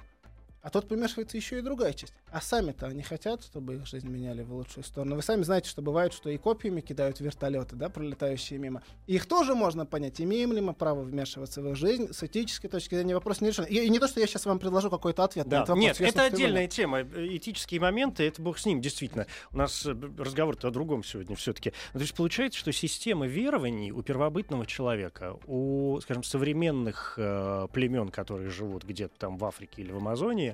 [0.62, 2.14] А тут примешивается еще и другая часть.
[2.32, 5.16] А сами-то они хотят, чтобы их жизнь меняли в лучшую сторону.
[5.16, 8.82] Вы сами знаете, что бывает, что и копьями кидают вертолеты, да, пролетающие мимо.
[9.06, 12.12] их тоже можно понять, имеем ли мы право вмешиваться в их жизнь.
[12.12, 13.66] С этической точки зрения вопрос не решен.
[13.66, 15.48] И, и не то, что я сейчас вам предложу какой-то ответ.
[15.48, 15.60] Да.
[15.62, 17.02] Вопрос, Нет, это отдельная тема.
[17.02, 19.28] Этические моменты, это бог с ним, действительно.
[19.52, 21.72] У нас э, разговор-то о другом сегодня все-таки.
[21.94, 28.50] То есть получается, что система верований у первобытного человека, у, скажем, современных э, племен, которые
[28.50, 30.47] живут где-то там в Африке или в Амазонии,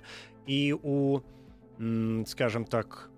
[0.45, 1.21] и у
[2.25, 3.10] скажем так,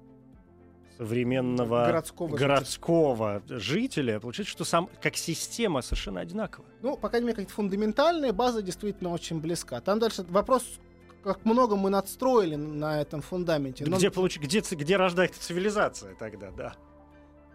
[0.98, 3.60] современного городского, городского жителя.
[3.60, 6.70] жителя, получается, что сам как система совершенно одинаковая.
[6.82, 9.82] Ну, по крайней мере, как фундаментальная база действительно очень близка.
[9.82, 10.64] Там дальше вопрос,
[11.24, 13.86] как много мы надстроили на этом фундаменте.
[13.86, 13.98] Но...
[13.98, 14.38] Где, получ...
[14.38, 16.76] где, где рождается цивилизация тогда, да?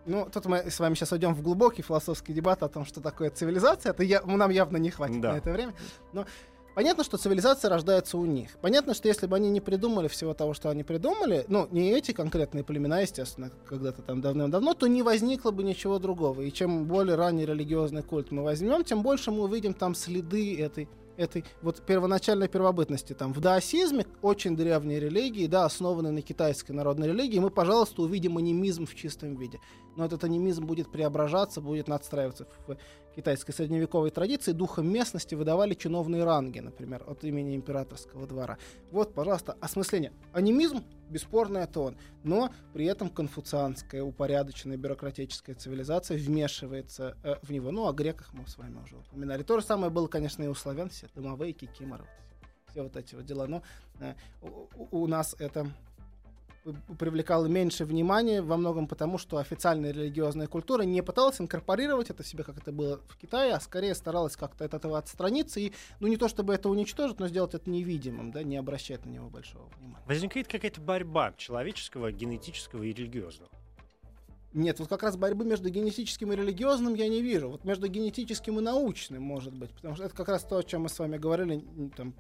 [0.06, 3.30] Ну, тут мы с вами сейчас уйдем в глубокий философский дебат о том, что такое
[3.30, 3.90] цивилизация.
[3.90, 5.32] Это я, нам явно не хватит да.
[5.32, 5.74] на это время.
[6.12, 6.26] Но
[6.74, 8.50] Понятно, что цивилизация рождается у них.
[8.60, 12.12] Понятно, что если бы они не придумали всего того, что они придумали, ну, не эти
[12.12, 16.42] конкретные племена, естественно, когда-то там давным-давно, то не возникло бы ничего другого.
[16.42, 20.88] И чем более ранний религиозный культ мы возьмем, тем больше мы увидим там следы этой
[21.20, 23.12] этой вот первоначальной первобытности.
[23.12, 28.38] Там в даосизме, очень древней религии, да, основанной на китайской народной религии, мы, пожалуйста, увидим
[28.38, 29.60] анимизм в чистом виде.
[29.96, 32.76] Но этот анимизм будет преображаться, будет надстраиваться в
[33.20, 38.56] китайской средневековой традиции духом местности выдавали чиновные ранги, например, от имени императорского двора.
[38.90, 40.10] Вот, пожалуйста, осмысление.
[40.32, 41.98] Анимизм, бесспорно, это он.
[42.24, 47.70] Но при этом конфуцианская, упорядоченная бюрократическая цивилизация вмешивается э, в него.
[47.70, 49.42] Ну, о греках мы с вами уже упоминали.
[49.42, 52.06] То же самое было, конечно, и у славян, все домовые, кикиморы,
[52.70, 53.46] все вот эти вот дела.
[53.46, 53.62] Но
[54.00, 55.70] э, у, у нас это
[56.98, 62.26] привлекало меньше внимания во многом потому, что официальная религиозная культура не пыталась инкорпорировать это в
[62.26, 66.08] себе, как это было в Китае, а скорее старалась как-то от этого отстраниться и, ну
[66.08, 69.68] не то чтобы это уничтожить, но сделать это невидимым, да, не обращать на него большого
[69.78, 70.04] внимания.
[70.06, 73.50] Возникает какая-то борьба человеческого, генетического и религиозного.
[74.52, 77.48] Нет, вот как раз борьбы между генетическим и религиозным я не вижу.
[77.48, 79.70] Вот между генетическим и научным, может быть.
[79.70, 81.64] Потому что это как раз то, о чем мы с вами говорили
[81.96, 82.14] там,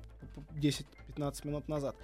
[0.54, 1.96] 10-15 минут назад.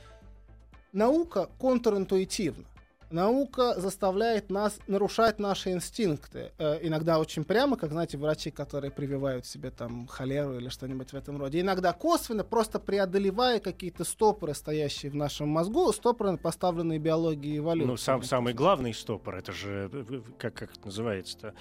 [0.97, 2.65] Наука контринтуитивна.
[3.11, 6.53] Наука заставляет нас нарушать наши инстинкты.
[6.59, 11.15] Э, иногда очень прямо, как, знаете, врачи, которые прививают себе там холеру или что-нибудь в
[11.15, 11.61] этом роде.
[11.61, 17.91] Иногда косвенно, просто преодолевая какие-то стопоры, стоящие в нашем мозгу, стопоры, поставленные биологией и эволюцией.
[17.91, 21.55] Ну, сам, самый главный стопор, это же, э, как, как это называется-то?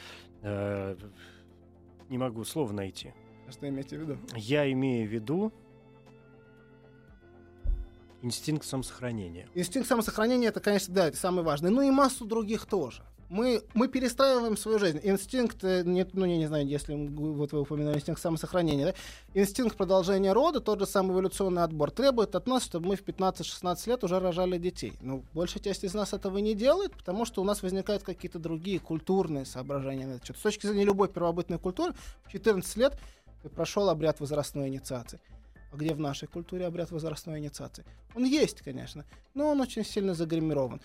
[0.44, 0.96] Э,
[2.08, 3.14] не могу слова найти.
[3.50, 4.18] А что имеете в виду?
[4.34, 5.52] Я имею в виду
[8.22, 9.48] Инстинкт самосохранения.
[9.54, 11.70] Инстинкт самосохранения это, конечно, да, это самый важный.
[11.70, 13.04] Ну и массу других тоже.
[13.30, 15.00] Мы, мы перестраиваем свою жизнь.
[15.02, 18.94] Инстинкт, э, нет, ну я не знаю, если вот вы упоминали инстинкт самосохранения, да?
[19.42, 23.90] инстинкт продолжения рода, тот же самый эволюционный отбор, требует от нас, чтобы мы в 15-16
[23.90, 24.94] лет уже рожали детей.
[25.02, 28.80] Ну, большая часть из нас этого не делает, потому что у нас возникают какие-то другие
[28.80, 30.34] культурные соображения на это.
[30.34, 31.94] С точки зрения любой первобытной культуры,
[32.26, 33.00] в 14 лет
[33.42, 35.20] ты прошел обряд возрастной инициации.
[35.76, 37.84] А где в нашей культуре обряд возрастной инициации?
[38.16, 40.80] Он есть, конечно, но он очень сильно загримирован.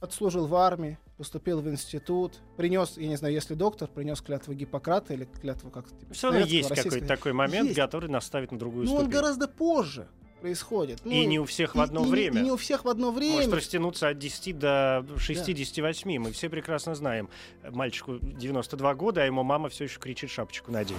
[0.00, 5.14] Отслужил в армии, поступил в институт, принес, я не знаю, если доктор, принес клятву Гиппократа
[5.14, 7.80] или клятву как типа, Все равно есть какой-то такой момент, есть.
[7.80, 9.06] который наставит на другую Но ступень.
[9.06, 10.06] он гораздо позже
[10.40, 11.00] происходит.
[11.04, 12.38] Ну, и не у всех в одно и, время.
[12.38, 13.36] И, и не у всех в одно время.
[13.36, 16.14] Может растянуться от 10 до 68.
[16.14, 16.20] Да.
[16.20, 17.28] Мы все прекрасно знаем.
[17.68, 20.98] Мальчику 92 года, а ему мама все еще кричит шапочку надень.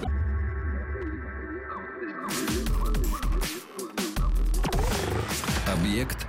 [5.79, 6.25] Объект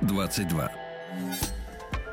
[0.00, 0.72] 22.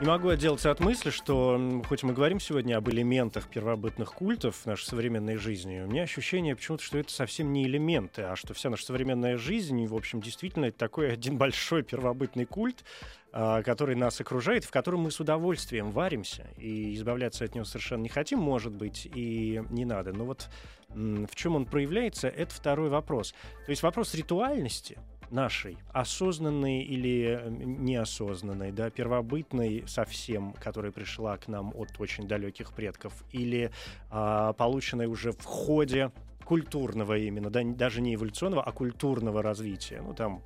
[0.01, 4.65] Не могу отделаться от мысли, что хоть мы говорим сегодня об элементах первобытных культов в
[4.67, 8.69] нашей современной жизни, у меня ощущение почему-то, что это совсем не элементы, а что вся
[8.69, 12.83] наша современная жизнь, в общем, действительно это такой один большой первобытный культ,
[13.31, 18.03] а, который нас окружает, в котором мы с удовольствием варимся и избавляться от него совершенно
[18.03, 20.13] не хотим, может быть, и не надо.
[20.13, 20.49] Но вот
[20.89, 23.33] в чем он проявляется, это второй вопрос.
[23.65, 24.99] То есть вопрос ритуальности—
[25.31, 32.73] нашей, осознанной или э, неосознанной, да, первобытной совсем, которая пришла к нам от очень далеких
[32.73, 33.71] предков, или
[34.09, 36.11] а, полученной уже в ходе
[36.43, 40.01] культурного именно, да, даже не эволюционного, а культурного развития.
[40.01, 40.41] Ну, там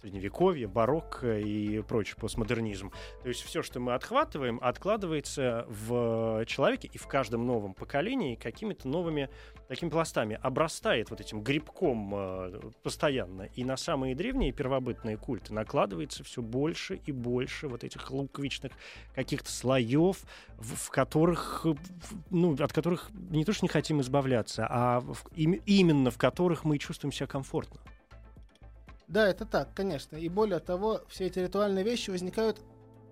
[0.00, 2.90] средневековье, барокко и прочий постмодернизм.
[3.22, 8.88] То есть все, что мы отхватываем, откладывается в человеке и в каждом новом поколении какими-то
[8.88, 9.28] новыми
[9.68, 13.42] такими пластами, обрастает вот этим грибком э, постоянно.
[13.54, 18.72] И на самые древние первобытные культы накладывается все больше и больше вот этих луковичных
[19.14, 20.18] каких-то слоев,
[20.58, 21.66] в, которых,
[22.30, 26.64] ну, от которых не то что не хотим избавляться, а в, им, именно в которых
[26.64, 27.80] мы чувствуем себя комфортно.
[29.10, 30.16] Да, это так, конечно.
[30.16, 32.60] И более того, все эти ритуальные вещи возникают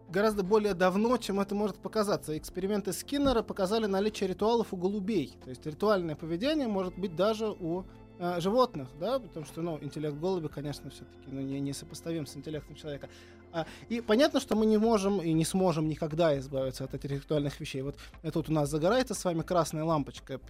[0.08, 2.38] гораздо более давно, чем это может показаться.
[2.38, 5.36] Эксперименты Скиннера показали наличие ритуалов у голубей.
[5.42, 7.84] То есть ритуальное поведение может быть даже у
[8.18, 12.36] э, животных, да, потому что, ну, интеллект голуби, конечно, все-таки ну, не, не сопоставим с
[12.36, 13.08] интеллектом человека.
[13.52, 17.58] А, и понятно, что мы не можем и не сможем никогда избавиться от этих ритуальных
[17.60, 17.82] вещей.
[17.82, 17.96] Вот
[18.32, 20.40] тут у нас загорается с вами красная лампочка,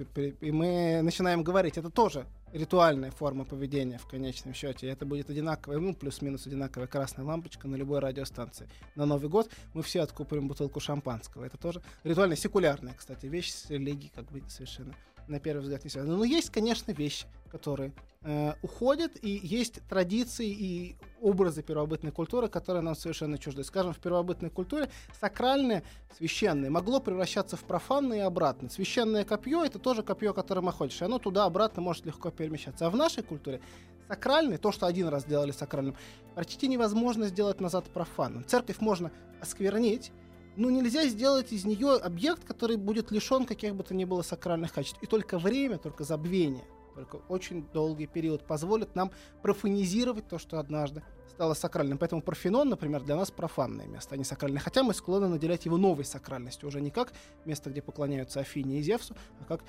[0.41, 4.89] и мы начинаем говорить, это тоже ритуальная форма поведения в конечном счете.
[4.89, 8.69] Это будет одинаковая, ну, плюс-минус одинаковая красная лампочка на любой радиостанции.
[8.97, 11.45] На Новый год мы все откупорим бутылку шампанского.
[11.45, 14.95] Это тоже ритуальная, секулярная, кстати, вещь с религией как бы совершенно
[15.29, 16.17] на первый взгляд не связаны.
[16.17, 22.83] Но есть, конечно, вещи, которые э, уходят, и есть традиции и образы первобытной культуры, которые
[22.83, 23.65] нам совершенно чужды.
[23.65, 25.83] Скажем, в первобытной культуре сакральное,
[26.17, 28.69] священное могло превращаться в профанное и обратно.
[28.69, 32.87] Священное копье— это тоже копье, которым охотишь, и оно туда-обратно может легко перемещаться.
[32.87, 33.61] А в нашей культуре
[34.09, 35.95] сакральное, то, что один раз сделали сакральным,
[36.35, 38.45] почти невозможно сделать назад профанным.
[38.45, 40.13] Церковь можно осквернить,
[40.59, 44.73] ну, нельзя сделать из нее объект, который будет лишен каких бы то ни было сакральных
[44.73, 44.99] качеств.
[45.03, 51.03] И только время, только забвение, только очень долгий период позволит нам профанизировать то, что однажды
[51.31, 51.97] стало сакральным.
[51.97, 54.61] Поэтому Парфенон, например, для нас профанное место, а не сакральное.
[54.61, 57.13] Хотя мы склонны наделять его новой сакральностью, уже не как
[57.45, 59.61] место, где поклоняются Афине и Зевсу, а как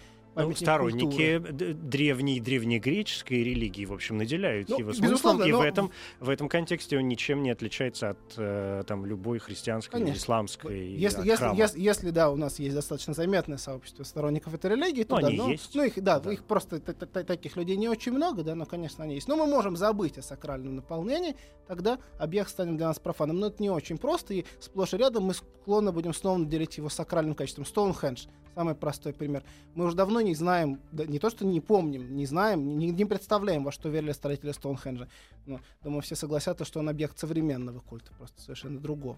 [0.47, 1.73] ну, сторонники культуры.
[1.73, 5.59] древней древнегреческой религии, в общем, наделяют ну, его смыслом, и но...
[5.59, 10.19] в, этом, в этом контексте он ничем не отличается от э, там, любой христианской Конечно.
[10.19, 15.03] исламской если, если, если, если, да, у нас есть достаточно заметное сообщество сторонников этой религии,
[15.03, 15.75] то ну, да, они ну, есть.
[15.75, 16.31] ну их, да, да.
[16.31, 19.27] их просто таких людей не очень много, да, но, конечно, они есть.
[19.27, 21.35] Но мы можем забыть о сакральном наполнении,
[21.67, 23.39] тогда объект станет для нас профаном.
[23.39, 26.89] Но это не очень просто, и сплошь и рядом мы склонны будем снова наделить его
[26.89, 27.65] сакральным качеством.
[27.65, 28.25] Стоунхендж
[28.55, 29.43] Самый простой пример.
[29.75, 33.05] Мы уже давно не знаем, да, не то что не помним, не знаем, не, не
[33.05, 35.07] представляем, во что верили строители Стоунхенджа.
[35.45, 39.17] Но, думаю, все согласятся, что он объект современного культа, просто совершенно другого.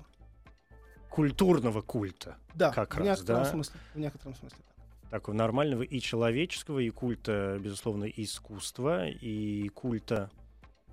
[1.09, 2.37] Культурного культа.
[2.53, 3.49] Да, как в раз, некотором да?
[3.49, 3.79] смысле.
[3.93, 4.59] В некотором смысле.
[5.09, 10.29] Такого нормального и человеческого, и культа, безусловно, искусства, и культа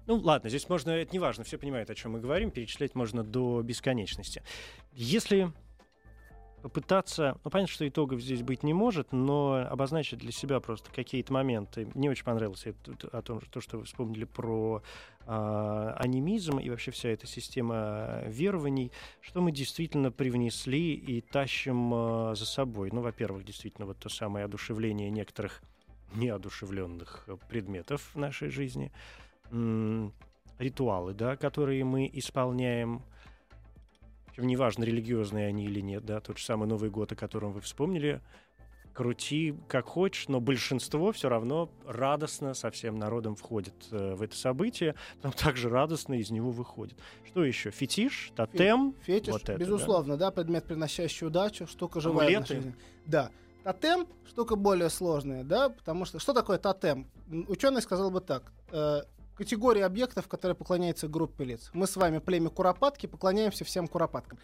[0.08, 3.22] ну ладно, здесь можно, это не важно, все понимают, о чем мы говорим, перечислять можно
[3.22, 4.42] до бесконечности.
[4.94, 5.52] Если
[6.62, 11.32] попытаться, ну понятно, что итогов здесь быть не может, но обозначить для себя просто какие-то
[11.32, 11.88] моменты.
[11.94, 14.82] Мне очень понравилось это, о том, то, что вы вспомнили про
[15.26, 22.34] э, анимизм и вообще вся эта система верований, что мы действительно привнесли и тащим э,
[22.34, 22.90] за собой.
[22.92, 25.62] Ну, во-первых, действительно, вот то самое одушевление некоторых
[26.14, 28.90] неодушевленных предметов в нашей жизни,
[29.50, 30.12] м-
[30.58, 33.02] ритуалы, да, которые мы исполняем,
[34.44, 38.20] неважно, религиозные они или нет, да, тот же самый Новый год, о котором вы вспомнили,
[38.98, 44.36] крути как хочешь, но большинство все равно радостно со всем народом входит э, в это
[44.36, 46.98] событие, потом также радостно из него выходит.
[47.24, 47.70] Что еще?
[47.70, 48.96] Фетиш, тотем?
[49.02, 50.26] Фетиш, вот это, безусловно, да?
[50.26, 52.74] да, предмет, приносящий удачу, штука живая Амулеты.
[53.06, 53.30] Да.
[53.62, 57.08] Тотем штука более сложная, да, потому что что такое тотем?
[57.46, 59.02] Ученый сказал бы так: э,
[59.38, 61.70] категории объектов, которые поклоняются группе лиц.
[61.72, 64.38] Мы с вами, племя Куропатки, поклоняемся всем Куропаткам.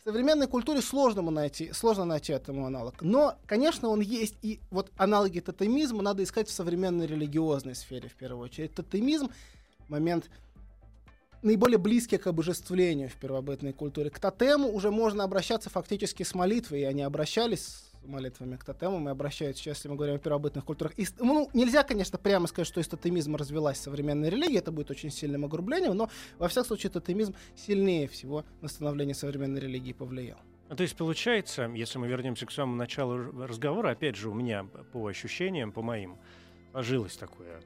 [0.00, 3.02] В современной культуре сложно найти, сложно найти этому аналог.
[3.02, 4.36] Но, конечно, он есть.
[4.40, 8.74] И вот аналоги тотемизма надо искать в современной религиозной сфере, в первую очередь.
[8.74, 9.30] Тотемизм—
[9.88, 10.30] момент
[11.42, 14.08] наиболее близкие к обожествлению в первобытной культуре.
[14.08, 19.12] К тотему уже можно обращаться фактически с молитвой, и они обращались молитвами к тотемам и
[19.12, 20.98] обращаются если мы говорим о первобытных культурах.
[20.98, 25.10] И, ну, нельзя, конечно, прямо сказать, что из тотемизма развелась современная религия, это будет очень
[25.10, 30.38] сильным огрублением, но, во всяком случае, тотемизм сильнее всего на становление современной религии повлиял.
[30.68, 34.64] Ну, то есть получается, если мы вернемся к самому началу разговора, опять же, у меня
[34.92, 36.18] по ощущениям, по моим,
[36.72, 37.62] сложилось такое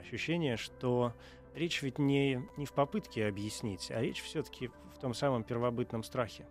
[0.00, 1.14] ощущение, что
[1.54, 6.44] речь ведь не, не в попытке объяснить, а речь все-таки в том самом первобытном страхе.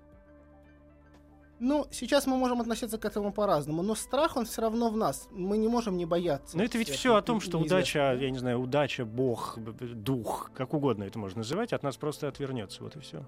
[1.59, 5.27] Ну, сейчас мы можем относиться к этому по-разному, но страх, он все равно в нас.
[5.31, 6.55] Мы не можем не бояться.
[6.55, 10.73] Но это ведь все о том, что удача, я не знаю, удача, бог, дух, как
[10.73, 12.83] угодно это можно называть, от нас просто отвернется.
[12.83, 13.25] Вот и все.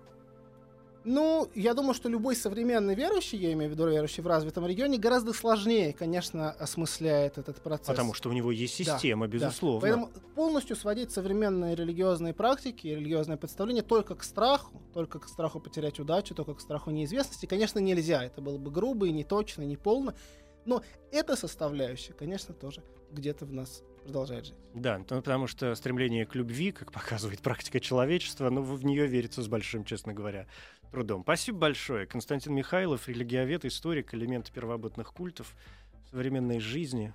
[1.06, 4.98] Ну, я думаю, что любой современный верующий, я имею в виду верующий в развитом регионе,
[4.98, 7.88] гораздо сложнее, конечно, осмысляет этот процесс.
[7.88, 9.80] Потому что у него есть система, да, безусловно.
[9.80, 9.82] Да.
[9.82, 16.00] Поэтому полностью сводить современные религиозные практики, религиозное представление только к страху, только к страху потерять
[16.00, 18.24] удачу, только к страху неизвестности, конечно, нельзя.
[18.24, 20.16] Это было бы грубо и неточно, и неполно.
[20.66, 24.56] Но эта составляющая, конечно, тоже где-то в нас продолжает жить.
[24.74, 29.42] Да, ну, потому что стремление к любви, как показывает практика человечества, ну, в нее верится
[29.42, 30.48] с большим, честно говоря,
[30.90, 31.24] трудом.
[31.24, 32.06] Спасибо большое.
[32.06, 35.56] Константин Михайлов, религиовед, историк, элементы первобытных культов,
[36.12, 37.14] современной жизни.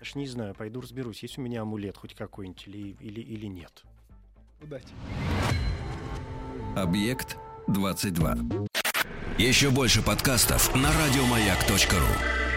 [0.00, 3.84] Аж не знаю, пойду разберусь, есть у меня амулет хоть какой-нибудь или, или, или нет.
[4.60, 4.88] Удачи.
[6.76, 7.36] Объект
[7.68, 8.36] 22.
[9.38, 12.51] Еще больше подкастов на радиомаяк.ру